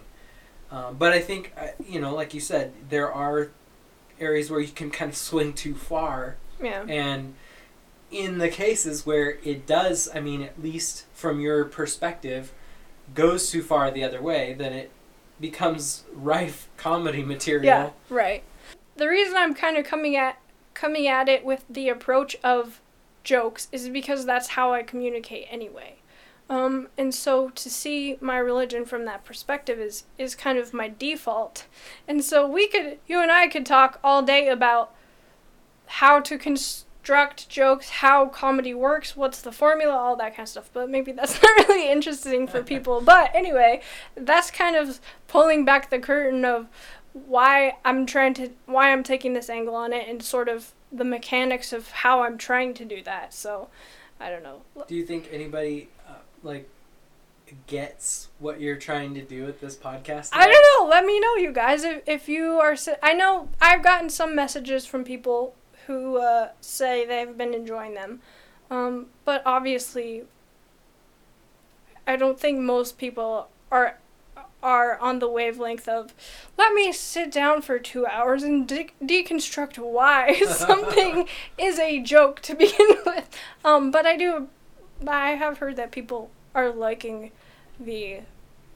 Um, 0.72 0.96
but 0.98 1.14
I 1.14 1.20
think, 1.20 1.54
uh, 1.58 1.68
you 1.88 2.00
know, 2.00 2.16
like 2.16 2.34
you 2.34 2.40
said, 2.40 2.74
there 2.90 3.12
are 3.12 3.52
areas 4.20 4.50
where 4.50 4.60
you 4.60 4.70
can 4.70 4.90
kind 4.90 5.10
of 5.10 5.18
swing 5.18 5.54
too 5.54 5.76
far. 5.76 6.38
Yeah. 6.62 6.84
And 6.88 7.36
in 8.10 8.38
the 8.38 8.50
cases 8.50 9.06
where 9.06 9.38
it 9.44 9.68
does, 9.68 10.10
I 10.14 10.20
mean, 10.20 10.42
at 10.42 10.62
least 10.62 11.06
from 11.14 11.40
your 11.40 11.66
perspective, 11.66 12.54
goes 13.14 13.50
too 13.50 13.62
far 13.62 13.92
the 13.92 14.04
other 14.04 14.22
way, 14.22 14.54
then 14.54 14.74
it 14.74 14.92
becomes 15.40 16.06
rife 16.14 16.70
comedy 16.78 17.24
material. 17.24 17.66
Yeah, 17.66 17.90
right. 18.10 18.44
The 18.96 19.08
reason 19.08 19.36
I'm 19.38 19.54
kind 19.54 19.78
of 19.78 19.86
coming 19.86 20.16
at 20.16 20.40
coming 20.74 21.08
at 21.08 21.30
it 21.30 21.46
with 21.46 21.66
the 21.70 21.90
approach 21.90 22.36
of 22.44 22.82
jokes 23.24 23.68
is 23.72 23.90
because 23.90 24.26
that's 24.26 24.50
how 24.50 24.74
I 24.74 24.82
communicate 24.84 25.48
anyway. 25.50 25.98
Um, 26.54 26.90
and 27.00 27.16
so 27.16 27.50
to 27.50 27.70
see 27.70 28.18
my 28.22 28.38
religion 28.38 28.86
from 28.86 29.06
that 29.06 29.24
perspective 29.24 29.80
is 29.80 30.04
is 30.20 30.36
kind 30.36 30.60
of 30.60 30.72
my 30.72 30.88
default. 30.88 31.66
And 32.08 32.24
so 32.24 32.48
we 32.48 32.68
could 32.68 33.00
you 33.08 33.20
and 33.20 33.32
I 33.32 33.48
could 33.48 33.66
talk 33.66 34.00
all 34.04 34.22
day 34.22 34.48
about 34.48 34.94
how 35.88 36.20
to 36.20 36.38
construct 36.38 37.50
jokes, 37.50 37.90
how 37.90 38.28
comedy 38.28 38.76
works, 38.76 39.18
what's 39.18 39.42
the 39.42 39.52
formula, 39.52 39.96
all 39.96 40.16
that 40.18 40.36
kind 40.36 40.46
of 40.46 40.50
stuff. 40.50 40.70
But 40.72 40.92
maybe 40.92 41.12
that's 41.12 41.42
not 41.44 41.68
really 41.68 41.92
interesting 41.92 42.46
for 42.46 42.62
people. 42.62 43.02
But 43.14 43.32
anyway, 43.34 43.82
that's 44.14 44.52
kind 44.52 44.76
of 44.76 45.00
pulling 45.28 45.66
back 45.66 45.90
the 45.90 45.98
curtain 45.98 46.46
of 46.46 46.68
why 47.14 47.78
I'm 47.84 48.06
trying 48.06 48.36
to 48.36 48.52
why 48.68 48.92
I'm 48.92 49.02
taking 49.02 49.34
this 49.34 49.50
angle 49.50 49.74
on 49.74 49.92
it 49.92 50.08
and 50.08 50.22
sort 50.22 50.50
of 50.50 50.74
the 50.92 51.04
mechanics 51.04 51.74
of 51.74 51.90
how 51.90 52.22
I'm 52.22 52.38
trying 52.38 52.76
to 52.76 52.86
do 52.86 53.02
that. 53.04 53.34
So, 53.34 53.70
I 54.20 54.30
don't 54.30 54.44
know. 54.44 54.62
Do 54.88 54.94
you 54.94 55.06
think 55.06 55.30
anybody 55.32 55.90
like 56.44 56.70
gets 57.68 58.30
what 58.40 58.60
you're 58.60 58.78
trying 58.78 59.14
to 59.16 59.22
do 59.22 59.46
with 59.46 59.62
this 59.62 59.76
podcast? 59.76 60.30
I 60.34 60.46
don't 60.46 60.80
know. 60.80 60.90
Let 60.90 61.06
me 61.06 61.20
know, 61.20 61.36
you 61.36 61.52
guys, 61.52 61.84
if, 61.84 62.02
if 62.08 62.30
you 62.30 62.60
are. 62.60 62.76
I 63.02 63.14
know 63.14 63.50
I've 63.62 63.84
gotten 63.84 64.10
some 64.10 64.36
messages 64.36 64.86
from 64.86 65.04
people 65.04 65.56
who 65.88 66.18
uh, 66.18 66.50
say 66.62 67.06
they've 67.06 67.38
been 67.38 67.54
enjoying 67.54 67.94
them, 67.94 68.22
um, 68.72 69.08
but 69.26 69.44
obviously, 69.46 70.24
I 72.08 72.16
don't 72.16 72.40
think 72.40 72.60
most 72.60 72.98
people 72.98 73.50
are 73.72 73.98
are 74.64 74.98
on 75.00 75.20
the 75.20 75.28
wavelength 75.28 75.90
of 75.90 76.14
let 76.58 76.74
me 76.74 76.92
sit 76.94 77.30
down 77.30 77.62
for 77.62 77.78
two 77.78 78.08
hours 78.08 78.44
and 78.44 78.66
de- 78.66 78.92
deconstruct 79.04 79.78
why 79.78 80.34
something 80.48 81.28
is 81.58 81.78
a 81.78 82.00
joke 82.00 82.40
to 82.40 82.56
begin 82.56 82.88
with. 83.06 83.30
Um, 83.66 83.92
but 83.92 84.06
I 84.06 84.16
do, 84.16 84.48
I 85.08 85.32
have 85.32 85.60
heard 85.60 85.76
that 85.78 85.92
people 85.92 86.32
are 86.54 86.72
liking 86.72 87.32
the 87.80 88.22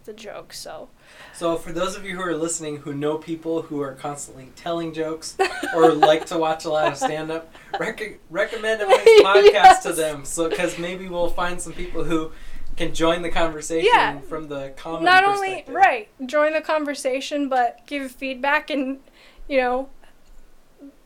the 0.05 0.13
joke. 0.13 0.53
So. 0.53 0.89
So 1.33 1.57
for 1.57 1.71
those 1.71 1.95
of 1.95 2.05
you 2.05 2.15
who 2.15 2.21
are 2.21 2.35
listening 2.35 2.77
who 2.77 2.93
know 2.93 3.17
people 3.17 3.63
who 3.63 3.81
are 3.81 3.93
constantly 3.93 4.49
telling 4.55 4.93
jokes 4.93 5.37
or 5.75 5.91
like 5.93 6.25
to 6.27 6.37
watch 6.37 6.65
a 6.65 6.69
lot 6.69 6.91
of 6.91 6.97
stand 6.97 7.29
up, 7.29 7.53
rec- 7.79 8.19
recommend 8.29 8.81
Emily's 8.81 9.21
podcast 9.21 9.53
yes. 9.53 9.83
to 9.83 9.93
them. 9.93 10.25
So 10.25 10.49
because 10.49 10.79
maybe 10.79 11.07
we'll 11.07 11.29
find 11.29 11.61
some 11.61 11.73
people 11.73 12.05
who 12.05 12.31
can 12.77 12.93
join 12.93 13.21
the 13.21 13.29
conversation 13.29 13.89
yeah. 13.93 14.19
from 14.21 14.47
the 14.47 14.73
comedy 14.77 15.05
Not 15.05 15.23
only 15.23 15.65
right, 15.67 16.07
join 16.25 16.53
the 16.53 16.61
conversation, 16.61 17.49
but 17.49 17.85
give 17.85 18.11
feedback 18.11 18.69
and 18.69 18.99
you 19.47 19.57
know, 19.57 19.89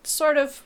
sort 0.03 0.37
of. 0.37 0.63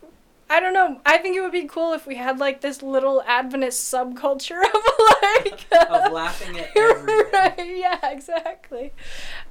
I 0.50 0.60
don't 0.60 0.74
know. 0.74 1.02
I 1.06 1.18
think 1.18 1.36
it 1.36 1.42
would 1.42 1.52
be 1.52 1.66
cool 1.66 1.94
if 1.94 2.06
we 2.06 2.16
had 2.16 2.38
like 2.40 2.62
this 2.62 2.84
little 2.84 3.24
Adventist 3.24 3.92
subculture 3.92 4.62
of 4.74 4.82
like 5.24 5.66
of 5.90 6.12
laughing 6.12 6.58
at 6.60 6.70
everything. 6.76 7.32
right, 7.34 7.76
yeah, 7.78 8.12
exactly. 8.12 8.94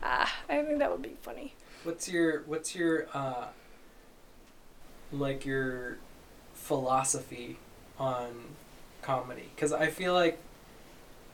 Uh, 0.03 0.27
I 0.49 0.63
think 0.63 0.79
that 0.79 0.91
would 0.91 1.03
be 1.03 1.17
funny. 1.23 1.55
What's 1.83 2.09
your 2.09 2.43
What's 2.43 2.75
your 2.77 3.09
uh, 3.13 3.47
like 5.13 5.45
your 5.45 5.99
philosophy 6.55 7.59
on 7.99 8.29
comedy? 9.03 9.51
Because 9.55 9.73
I 9.73 9.89
feel 9.89 10.15
like 10.15 10.39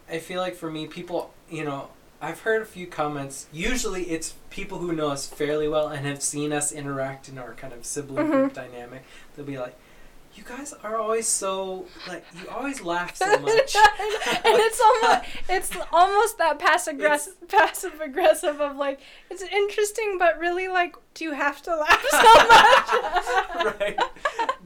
I 0.09 0.19
feel 0.19 0.41
like 0.41 0.55
for 0.57 0.71
me, 0.71 0.87
people, 0.87 1.33
you 1.51 1.65
know, 1.65 1.91
I've 2.21 2.41
heard 2.41 2.61
a 2.61 2.67
few 2.67 2.87
comments. 2.87 3.47
Usually, 3.53 4.05
it's 4.11 4.35
people 4.51 4.79
who 4.79 4.93
know 4.93 5.09
us 5.09 5.27
fairly 5.27 5.69
well 5.69 5.89
and 5.89 6.07
have 6.07 6.23
seen 6.23 6.53
us 6.53 6.71
interact 6.71 7.29
in 7.29 7.39
our 7.39 7.55
kind 7.55 7.73
of 7.73 7.87
sibling 7.87 8.27
mm-hmm. 8.27 8.33
group 8.33 8.55
dynamic. 8.55 9.05
They'll 9.35 9.47
be 9.47 9.59
like, 9.59 9.75
"You 10.35 10.45
guys 10.45 10.75
are 10.85 10.99
always 10.99 11.27
so 11.27 11.87
like 12.07 12.27
you 12.39 12.47
always 12.51 12.83
laugh 12.83 13.17
so 13.17 13.27
much." 13.39 13.75
and 13.75 14.43
it's 14.45 14.81
almost 14.81 15.25
it's 15.49 15.71
almost 15.93 16.37
that 16.37 16.59
passive 16.59 16.97
aggressive 16.97 17.49
passive 17.49 17.99
aggressive 18.03 18.61
of 18.61 18.77
like 18.77 19.01
it's 19.31 19.43
interesting, 19.43 20.17
but 20.19 20.39
really 20.39 20.69
like, 20.69 20.97
do 21.15 21.25
you 21.25 21.33
have 21.33 21.63
to 21.63 21.75
laugh 21.75 22.07
so 22.11 22.19
much? 23.65 23.81
right. 23.81 23.99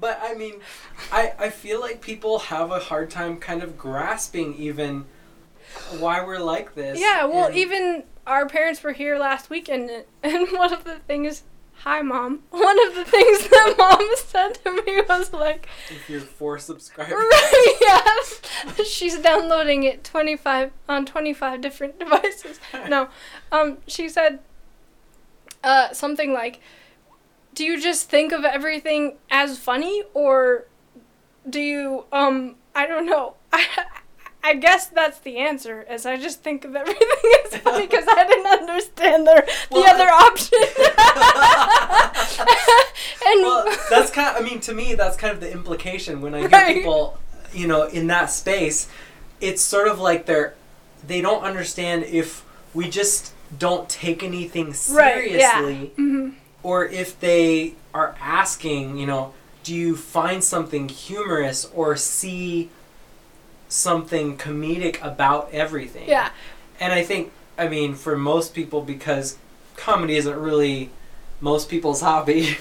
But 0.00 0.18
I 0.20 0.34
mean, 0.34 0.54
I 1.12 1.34
I 1.38 1.50
feel 1.50 1.80
like 1.80 2.00
people 2.00 2.40
have 2.40 2.72
a 2.72 2.80
hard 2.80 3.10
time 3.10 3.36
kind 3.36 3.62
of 3.62 3.78
grasping 3.78 4.56
even 4.56 5.04
why 5.98 6.24
we're 6.24 6.38
like 6.38 6.74
this. 6.74 6.98
Yeah, 6.98 7.24
well, 7.24 7.46
and 7.46 7.56
even 7.56 8.04
our 8.26 8.46
parents 8.46 8.82
were 8.82 8.92
here 8.92 9.18
last 9.18 9.50
weekend, 9.50 9.90
and 10.22 10.48
one 10.52 10.72
of 10.72 10.84
the 10.84 10.98
things, 11.00 11.42
hi 11.78 12.02
mom, 12.02 12.40
one 12.50 12.88
of 12.88 12.94
the 12.94 13.04
things 13.04 13.48
that 13.48 13.74
mom 13.78 14.08
said 14.16 14.54
to 14.64 14.72
me 14.84 15.02
was 15.08 15.32
like, 15.32 15.68
if 15.90 16.08
you're 16.08 16.20
four 16.20 16.58
subscribers, 16.58 17.12
right? 17.14 17.76
Yes, 17.80 18.40
she's 18.86 19.18
downloading 19.18 19.84
it 19.84 20.04
twenty 20.04 20.36
five 20.36 20.72
on 20.88 21.04
twenty 21.06 21.32
five 21.34 21.60
different 21.60 21.98
devices. 22.00 22.60
no, 22.88 23.08
um, 23.52 23.78
she 23.86 24.08
said, 24.08 24.40
uh, 25.62 25.92
something 25.92 26.32
like, 26.32 26.60
do 27.54 27.64
you 27.64 27.80
just 27.80 28.08
think 28.08 28.32
of 28.32 28.44
everything 28.44 29.16
as 29.30 29.58
funny, 29.58 30.02
or 30.14 30.66
do 31.48 31.60
you 31.60 32.04
um 32.12 32.56
I 32.74 32.86
don't 32.86 33.06
know. 33.06 33.34
I 33.52 33.64
I 34.44 34.54
guess 34.54 34.86
that's 34.88 35.18
the 35.20 35.38
answer. 35.38 35.86
Is 35.90 36.04
I 36.04 36.18
just 36.18 36.42
think 36.42 36.66
of 36.66 36.76
everything 36.76 37.06
as 37.46 37.56
funny 37.60 37.86
because 37.86 38.04
I 38.06 38.26
didn't 38.26 38.46
understand 38.46 39.26
the 39.26 39.50
well, 39.70 39.82
the 39.82 39.90
other 39.90 40.10
option. 40.10 40.58
and 43.26 43.42
well, 43.42 43.64
that's 43.88 44.10
kind. 44.10 44.36
Of, 44.36 44.42
I 44.42 44.44
mean, 44.44 44.60
to 44.60 44.74
me, 44.74 44.94
that's 44.94 45.16
kind 45.16 45.32
of 45.32 45.40
the 45.40 45.50
implication 45.50 46.20
when 46.20 46.34
I 46.34 46.40
hear 46.40 46.50
right. 46.50 46.76
people, 46.76 47.18
you 47.54 47.66
know, 47.66 47.84
in 47.84 48.08
that 48.08 48.26
space. 48.26 48.86
It's 49.40 49.62
sort 49.62 49.88
of 49.88 49.98
like 49.98 50.26
they're 50.26 50.52
they 51.06 51.22
don't 51.22 51.42
understand 51.42 52.04
if 52.04 52.44
we 52.74 52.90
just 52.90 53.32
don't 53.58 53.88
take 53.88 54.22
anything 54.22 54.74
seriously, 54.74 55.02
right, 55.02 55.30
yeah. 55.30 55.62
mm-hmm. 55.62 56.32
or 56.62 56.84
if 56.84 57.18
they 57.18 57.76
are 57.94 58.14
asking, 58.20 58.98
you 58.98 59.06
know, 59.06 59.32
do 59.62 59.74
you 59.74 59.96
find 59.96 60.44
something 60.44 60.90
humorous 60.90 61.64
or 61.74 61.96
see 61.96 62.68
something 63.68 64.36
comedic 64.36 65.02
about 65.02 65.50
everything. 65.52 66.08
Yeah. 66.08 66.30
And 66.80 66.92
I 66.92 67.02
think, 67.02 67.32
I 67.56 67.68
mean, 67.68 67.94
for 67.94 68.16
most 68.16 68.54
people, 68.54 68.82
because 68.82 69.38
comedy 69.76 70.16
isn't 70.16 70.36
really 70.36 70.90
most 71.40 71.68
people's 71.68 72.00
hobby, 72.08 72.58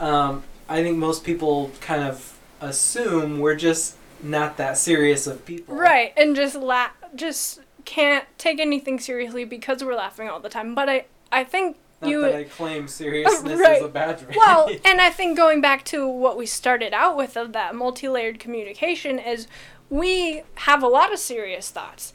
um, 0.00 0.42
I 0.68 0.82
think 0.82 0.98
most 0.98 1.24
people 1.24 1.70
kind 1.80 2.02
of 2.02 2.38
assume 2.60 3.38
we're 3.40 3.56
just 3.56 3.96
not 4.22 4.56
that 4.56 4.78
serious 4.78 5.26
of 5.26 5.44
people. 5.44 5.74
Right, 5.74 6.12
and 6.16 6.34
just 6.34 6.56
la- 6.56 6.90
just 7.14 7.60
can't 7.84 8.24
take 8.38 8.58
anything 8.60 8.98
seriously 8.98 9.44
because 9.44 9.84
we're 9.84 9.94
laughing 9.94 10.28
all 10.28 10.40
the 10.40 10.48
time. 10.48 10.74
But 10.74 10.88
I, 10.88 11.04
I 11.30 11.44
think 11.44 11.76
not 12.00 12.10
you 12.10 12.22
that 12.22 12.34
I 12.34 12.44
claim 12.44 12.88
seriousness 12.88 13.60
right. 13.60 13.76
as 13.76 13.82
a 13.82 13.88
badge. 13.88 14.24
Well, 14.34 14.70
and 14.84 15.00
I 15.00 15.10
think 15.10 15.36
going 15.36 15.60
back 15.60 15.84
to 15.86 16.08
what 16.08 16.36
we 16.36 16.46
started 16.46 16.92
out 16.92 17.16
with 17.16 17.36
of 17.36 17.52
that 17.52 17.74
multi-layered 17.74 18.38
communication 18.38 19.18
is 19.18 19.46
we 19.94 20.42
have 20.56 20.82
a 20.82 20.88
lot 20.88 21.12
of 21.12 21.20
serious 21.20 21.70
thoughts, 21.70 22.12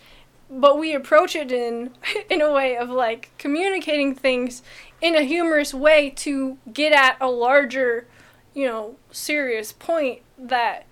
but 0.52 0.78
we 0.78 0.94
approach 0.94 1.34
it 1.34 1.50
in 1.50 1.92
in 2.30 2.42
a 2.42 2.52
way 2.52 2.76
of 2.76 2.90
like 2.90 3.32
communicating 3.38 4.14
things 4.14 4.62
in 5.02 5.16
a 5.16 5.22
humorous 5.22 5.74
way 5.74 6.10
to 6.10 6.58
get 6.74 6.92
at 6.92 7.16
a 7.22 7.32
larger, 7.32 8.06
you 8.54 8.68
know, 8.68 8.98
serious 9.12 9.72
point 9.72 10.22
that 10.38 10.86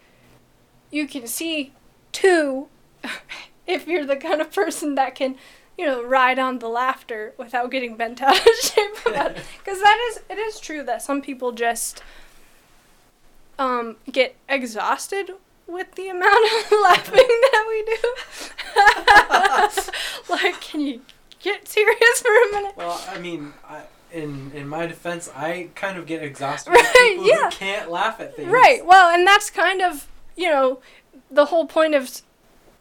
you 0.90 1.06
can 1.08 1.28
see 1.28 1.74
too 2.14 2.70
if 3.68 3.86
you're 3.86 4.06
the 4.06 4.16
kind 4.16 4.40
of 4.40 4.50
person 4.54 4.96
that 4.96 5.14
can 5.14 5.36
you 5.78 5.86
know 5.86 6.02
ride 6.02 6.40
on 6.40 6.60
the 6.60 6.70
laughter 6.70 7.34
without 7.38 7.70
getting 7.70 7.98
bent 7.98 8.22
out 8.22 8.40
of 8.40 8.56
shape 8.62 8.96
because 9.04 9.82
that 9.82 10.10
is 10.10 10.22
it 10.30 10.38
is 10.38 10.58
true 10.62 10.84
that 10.84 11.02
some 11.02 11.22
people 11.22 11.52
just 11.52 12.02
um, 13.60 13.98
get 14.10 14.36
exhausted 14.48 15.32
with 15.68 15.94
the 15.96 16.08
amount 16.10 16.46
of 16.46 16.72
laughing 16.84 17.28
that 17.28 17.66
we 17.68 17.84
do. 17.84 17.98
like, 20.34 20.62
can 20.62 20.82
you 20.82 21.02
get 21.42 21.68
serious 21.68 22.22
for 22.22 22.32
a 22.32 22.52
minute? 22.54 22.74
Well, 22.76 23.04
I 23.10 23.20
mean, 23.20 23.54
I, 23.68 23.84
in 24.12 24.52
in 24.54 24.68
my 24.68 24.86
defense, 24.88 25.30
I 25.36 25.70
kind 25.76 25.98
of 25.98 26.06
get 26.06 26.24
exhausted 26.24 26.72
Right, 26.74 26.84
with 26.84 26.94
people 26.94 27.28
yeah. 27.28 27.50
who 27.50 27.50
can't 27.50 27.92
laugh 27.92 28.20
at 28.20 28.36
things. 28.36 28.50
Right. 28.50 28.86
Well, 28.86 29.14
and 29.14 29.28
that's 29.28 29.50
kind 29.50 29.82
of 29.82 30.08
you 30.36 30.50
know 30.50 30.80
the 31.30 31.46
whole 31.46 31.66
point 31.66 31.94
of 31.96 32.22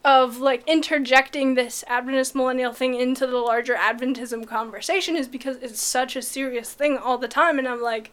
of 0.05 0.39
like 0.39 0.63
interjecting 0.69 1.55
this 1.55 1.83
Adventist 1.89 2.35
millennial 2.35 2.73
thing 2.73 2.95
into 2.95 3.27
the 3.27 3.39
larger 3.39 3.75
Adventism 3.75 4.47
conversation 4.47 5.17
is 5.17 5.27
because 5.27 5.57
it's 5.57 5.83
such 5.83 6.15
a 6.15 6.23
serious 6.23 6.73
thing 6.73 6.97
all 6.97 7.19
the 7.19 7.29
time, 7.29 7.59
and 7.59 7.67
I'm 7.67 7.83
like, 7.83 8.13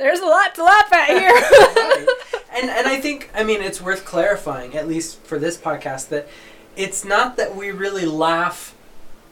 there's 0.00 0.20
a 0.20 0.26
lot 0.26 0.54
to 0.56 0.64
laugh 0.64 0.92
at 0.92 1.08
here. 1.08 1.30
Right. 1.80 2.06
And 2.52 2.68
and 2.70 2.86
I 2.88 3.00
think 3.00 3.30
I 3.34 3.44
mean 3.44 3.62
it's 3.62 3.80
worth 3.80 4.04
clarifying, 4.04 4.74
at 4.76 4.88
least 4.88 5.20
for 5.22 5.38
this 5.38 5.56
podcast, 5.56 6.08
that 6.08 6.28
it's 6.76 7.04
not 7.04 7.36
that 7.36 7.54
we 7.54 7.70
really 7.70 8.04
laugh 8.06 8.74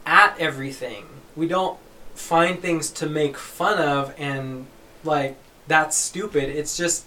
at 0.06 0.38
everything. 0.38 1.06
We 1.34 1.48
don't 1.48 1.78
find 2.14 2.60
things 2.60 2.90
to 2.90 3.06
make 3.06 3.36
fun 3.36 3.78
of 3.80 4.14
and 4.18 4.66
like 5.04 5.36
that's 5.66 5.96
stupid. 5.96 6.44
It's 6.48 6.76
just 6.76 7.04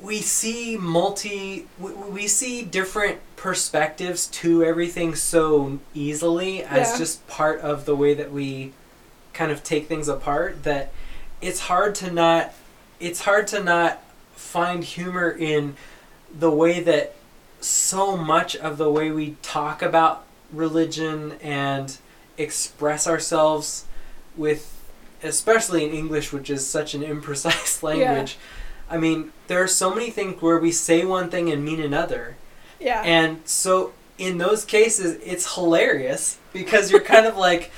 we 0.00 0.18
see 0.20 0.76
multi 0.76 1.66
we, 1.78 1.92
we 1.92 2.26
see 2.26 2.62
different 2.62 3.18
perspectives 3.36 4.26
to 4.26 4.62
everything 4.64 5.14
so 5.14 5.78
easily 5.94 6.62
as 6.62 6.92
Yeah. 6.92 6.98
just 6.98 7.26
part 7.28 7.60
of 7.60 7.84
the 7.86 7.94
way 7.96 8.14
that 8.14 8.30
we 8.32 8.72
kind 9.32 9.50
of 9.52 9.62
take 9.62 9.86
things 9.86 10.08
apart 10.08 10.64
that 10.64 10.92
it's 11.40 11.60
hard 11.60 11.94
to 11.96 12.10
not 12.10 12.52
it's 12.98 13.20
hard 13.22 13.46
to 13.48 13.62
not 13.62 14.02
find 14.34 14.84
humor 14.84 15.30
in 15.30 15.76
the 16.38 16.50
way 16.50 16.80
that 16.80 17.14
so 17.60 18.16
much 18.16 18.56
of 18.56 18.78
the 18.78 18.90
way 18.90 19.10
we 19.10 19.36
talk 19.42 19.82
about 19.82 20.24
religion 20.52 21.32
and 21.42 21.98
express 22.38 23.06
ourselves 23.06 23.84
with 24.36 24.72
especially 25.22 25.84
in 25.84 25.92
English 25.92 26.32
which 26.32 26.50
is 26.50 26.66
such 26.66 26.94
an 26.94 27.02
imprecise 27.02 27.82
language. 27.82 28.36
Yeah. 28.38 28.94
I 28.94 28.98
mean, 28.98 29.32
there 29.48 29.62
are 29.62 29.68
so 29.68 29.92
many 29.92 30.10
things 30.10 30.40
where 30.40 30.58
we 30.58 30.70
say 30.70 31.04
one 31.04 31.28
thing 31.28 31.50
and 31.50 31.64
mean 31.64 31.80
another. 31.80 32.36
yeah. 32.78 33.02
And 33.02 33.40
so 33.44 33.92
in 34.18 34.38
those 34.38 34.64
cases, 34.64 35.18
it's 35.24 35.54
hilarious 35.54 36.38
because 36.52 36.90
you're 36.90 37.00
kind 37.00 37.26
of 37.26 37.36
like, 37.36 37.70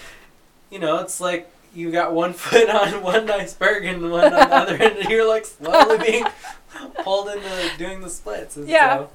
you 0.70 0.78
know, 0.78 0.98
it's 0.98 1.20
like 1.20 1.50
you 1.74 1.90
got 1.90 2.12
one 2.12 2.32
foot 2.32 2.68
on 2.70 3.02
one 3.02 3.30
iceberg 3.30 3.84
and 3.84 4.10
one 4.10 4.24
on 4.24 4.30
the 4.32 4.54
other, 4.54 4.76
and 4.76 5.08
you're 5.08 5.28
like 5.28 5.44
slowly 5.46 5.98
being 5.98 6.24
pulled 7.04 7.28
into 7.28 7.70
doing 7.78 8.00
the 8.00 8.10
splits. 8.10 8.56
And 8.56 8.68
Yeah. 8.68 9.06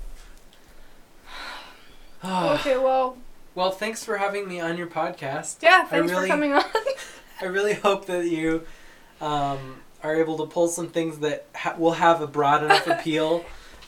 So, 2.22 2.30
okay. 2.60 2.78
Well. 2.78 3.18
well, 3.56 3.72
thanks 3.72 4.04
for 4.04 4.18
having 4.18 4.48
me 4.48 4.60
on 4.60 4.78
your 4.78 4.88
podcast. 4.88 5.58
Yeah. 5.62 5.84
I 5.86 5.88
Thanks 5.88 6.12
really- 6.12 6.28
for 6.28 6.34
coming 6.34 6.54
on. 6.54 6.64
I 7.42 7.46
really 7.46 7.74
hope 7.74 8.06
that 8.06 8.26
you 8.28 8.66
um, 9.20 9.78
are 10.02 10.16
able 10.16 10.38
to 10.38 10.46
pull 10.46 10.68
some 10.70 10.88
things 10.88 11.20
that 11.20 11.46
ha- 11.56 11.76
will 11.78 11.94
have 11.94 12.22
a 12.22 12.28
broad 12.28 12.64
enough 12.64 12.88
appeal 12.88 13.44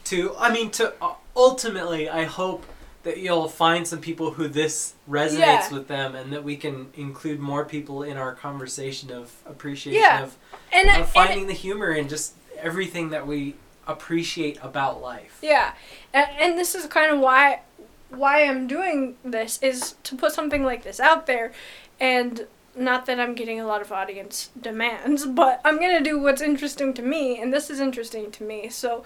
to. 0.06 0.36
I 0.38 0.51
mean, 0.51 0.71
to 0.71 0.93
uh, 1.01 1.13
ultimately, 1.38 2.10
I 2.10 2.23
hope 2.25 2.65
that 3.05 3.17
you'll 3.19 3.47
find 3.47 3.87
some 3.87 3.99
people 4.01 4.31
who 4.31 4.47
this 4.47 4.93
resonates 5.09 5.37
Yeah. 5.69 5.73
with 5.73 5.87
them, 5.87 6.15
and 6.15 6.33
that 6.33 6.43
we 6.43 6.57
can 6.57 6.91
include 6.95 7.39
more 7.39 7.63
people 7.63 8.03
in 8.03 8.17
our 8.17 8.33
conversation 8.33 9.11
of 9.11 9.31
appreciation 9.45 10.01
Yeah. 10.01 10.23
of, 10.23 10.35
and, 10.73 10.89
of 10.89 10.95
and 10.95 11.05
finding 11.07 11.47
the 11.47 11.53
humor 11.53 11.91
in 11.91 12.09
just 12.09 12.33
everything 12.57 13.11
that 13.11 13.25
we 13.27 13.55
appreciate 13.87 14.57
about 14.63 15.01
life. 15.01 15.37
Yeah, 15.41 15.73
and, 16.13 16.27
and 16.39 16.57
this 16.57 16.75
is 16.75 16.85
kind 16.87 17.11
of 17.13 17.19
why 17.19 17.61
why 18.09 18.43
I'm 18.43 18.65
doing 18.67 19.17
this 19.23 19.59
is 19.61 19.95
to 20.03 20.15
put 20.15 20.31
something 20.31 20.63
like 20.63 20.83
this 20.83 20.99
out 20.99 21.25
there, 21.27 21.51
and 21.99 22.47
not 22.75 23.05
that 23.05 23.19
I'm 23.19 23.35
getting 23.35 23.59
a 23.59 23.65
lot 23.65 23.81
of 23.81 23.91
audience 23.91 24.49
demands, 24.59 25.25
but 25.25 25.61
I'm 25.63 25.79
gonna 25.79 26.01
do 26.01 26.19
what's 26.19 26.41
interesting 26.41 26.93
to 26.95 27.01
me, 27.01 27.39
and 27.41 27.53
this 27.53 27.69
is 27.69 27.79
interesting 27.79 28.31
to 28.31 28.43
me. 28.43 28.69
So, 28.69 29.03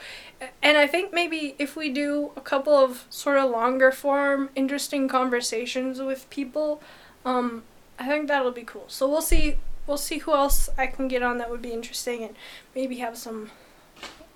and 0.61 0.77
I 0.77 0.87
think 0.87 1.13
maybe 1.13 1.55
if 1.59 1.75
we 1.75 1.89
do 1.89 2.31
a 2.35 2.41
couple 2.41 2.73
of 2.73 3.05
sort 3.09 3.37
of 3.37 3.51
longer 3.51 3.91
form, 3.91 4.49
interesting 4.55 5.07
conversations 5.07 6.01
with 6.01 6.29
people, 6.29 6.81
um, 7.25 7.63
I 7.99 8.07
think 8.07 8.27
that'll 8.27 8.51
be 8.51 8.63
cool. 8.63 8.85
So 8.87 9.07
we'll 9.07 9.21
see. 9.21 9.57
We'll 9.87 9.97
see 9.97 10.19
who 10.19 10.33
else 10.33 10.69
I 10.77 10.85
can 10.85 11.07
get 11.07 11.23
on 11.23 11.39
that 11.39 11.49
would 11.49 11.63
be 11.63 11.71
interesting, 11.71 12.23
and 12.23 12.35
maybe 12.75 12.97
have 12.97 13.17
some 13.17 13.49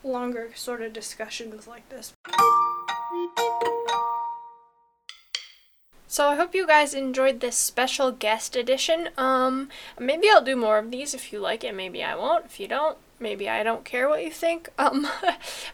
longer 0.04 0.50
sort 0.56 0.82
of 0.82 0.94
discussions 0.94 1.68
like 1.68 1.88
this. 1.90 2.14
So 6.14 6.28
I 6.28 6.36
hope 6.36 6.54
you 6.54 6.68
guys 6.68 6.94
enjoyed 6.94 7.40
this 7.40 7.58
special 7.58 8.12
guest 8.12 8.56
edition. 8.56 9.10
Um 9.18 9.70
maybe 9.98 10.30
I'll 10.30 10.44
do 10.44 10.56
more 10.56 10.78
of 10.78 10.92
these 10.92 11.16
if 11.16 11.34
you 11.34 11.40
like 11.40 11.64
it, 11.64 11.74
maybe 11.74 12.04
I 12.04 12.14
won't. 12.16 12.46
If 12.46 12.60
you 12.60 12.68
don't, 12.68 13.00
maybe 13.24 13.50
I 13.50 13.64
don't 13.64 13.84
care 13.84 14.08
what 14.08 14.24
you 14.24 14.32
think. 14.32 14.70
Um 14.84 15.08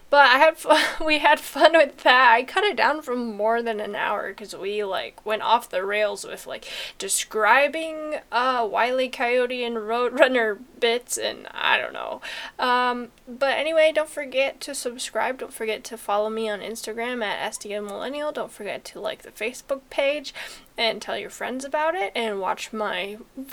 but 0.08 0.26
I 0.26 0.38
had 0.38 0.56
fun, 0.56 0.82
we 1.04 1.18
had 1.18 1.40
fun 1.40 1.72
with 1.72 1.98
that. 2.04 2.32
I 2.32 2.44
cut 2.44 2.62
it 2.64 2.76
down 2.76 3.02
from 3.02 3.36
more 3.36 3.60
than 3.60 3.80
an 3.80 3.96
hour 3.96 4.32
cuz 4.32 4.54
we 4.54 4.84
like 4.84 5.24
went 5.26 5.42
off 5.42 5.68
the 5.68 5.84
rails 5.84 6.24
with 6.24 6.46
like 6.46 6.64
describing 6.96 8.20
uh 8.30 8.66
Wile 8.70 9.00
E. 9.00 9.08
Coyote 9.08 9.64
and 9.64 9.76
Roadrunner 9.76 10.58
bits 10.78 11.18
and 11.18 11.48
I 11.50 11.76
don't 11.76 11.92
know. 11.92 12.20
Um 12.58 13.10
but 13.26 13.58
anyway, 13.58 13.92
don't 13.92 14.08
forget 14.08 14.60
to 14.62 14.74
subscribe. 14.74 15.38
Don't 15.38 15.52
forget 15.52 15.82
to 15.84 15.96
follow 15.96 16.30
me 16.30 16.48
on 16.48 16.60
Instagram 16.60 17.24
at 17.24 17.52
SDM 17.52 17.86
Millennial. 17.86 18.32
Don't 18.32 18.52
forget 18.52 18.84
to 18.86 19.00
like 19.00 19.22
the 19.22 19.30
Facebook 19.30 19.80
page 19.90 20.32
and 20.80 21.02
tell 21.02 21.18
your 21.18 21.28
friends 21.28 21.62
about 21.62 21.94
it 21.94 22.10
and 22.14 22.40
watch 22.40 22.72
my 22.72 23.18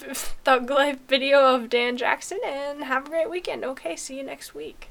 Thug 0.45 0.69
Life 0.69 0.99
video 1.09 1.53
of 1.53 1.69
Dan 1.69 1.97
Jackson 1.97 2.39
and 2.45 2.85
have 2.85 3.05
a 3.05 3.09
great 3.09 3.29
weekend. 3.29 3.65
Okay, 3.65 3.97
see 3.97 4.17
you 4.17 4.23
next 4.23 4.55
week. 4.55 4.87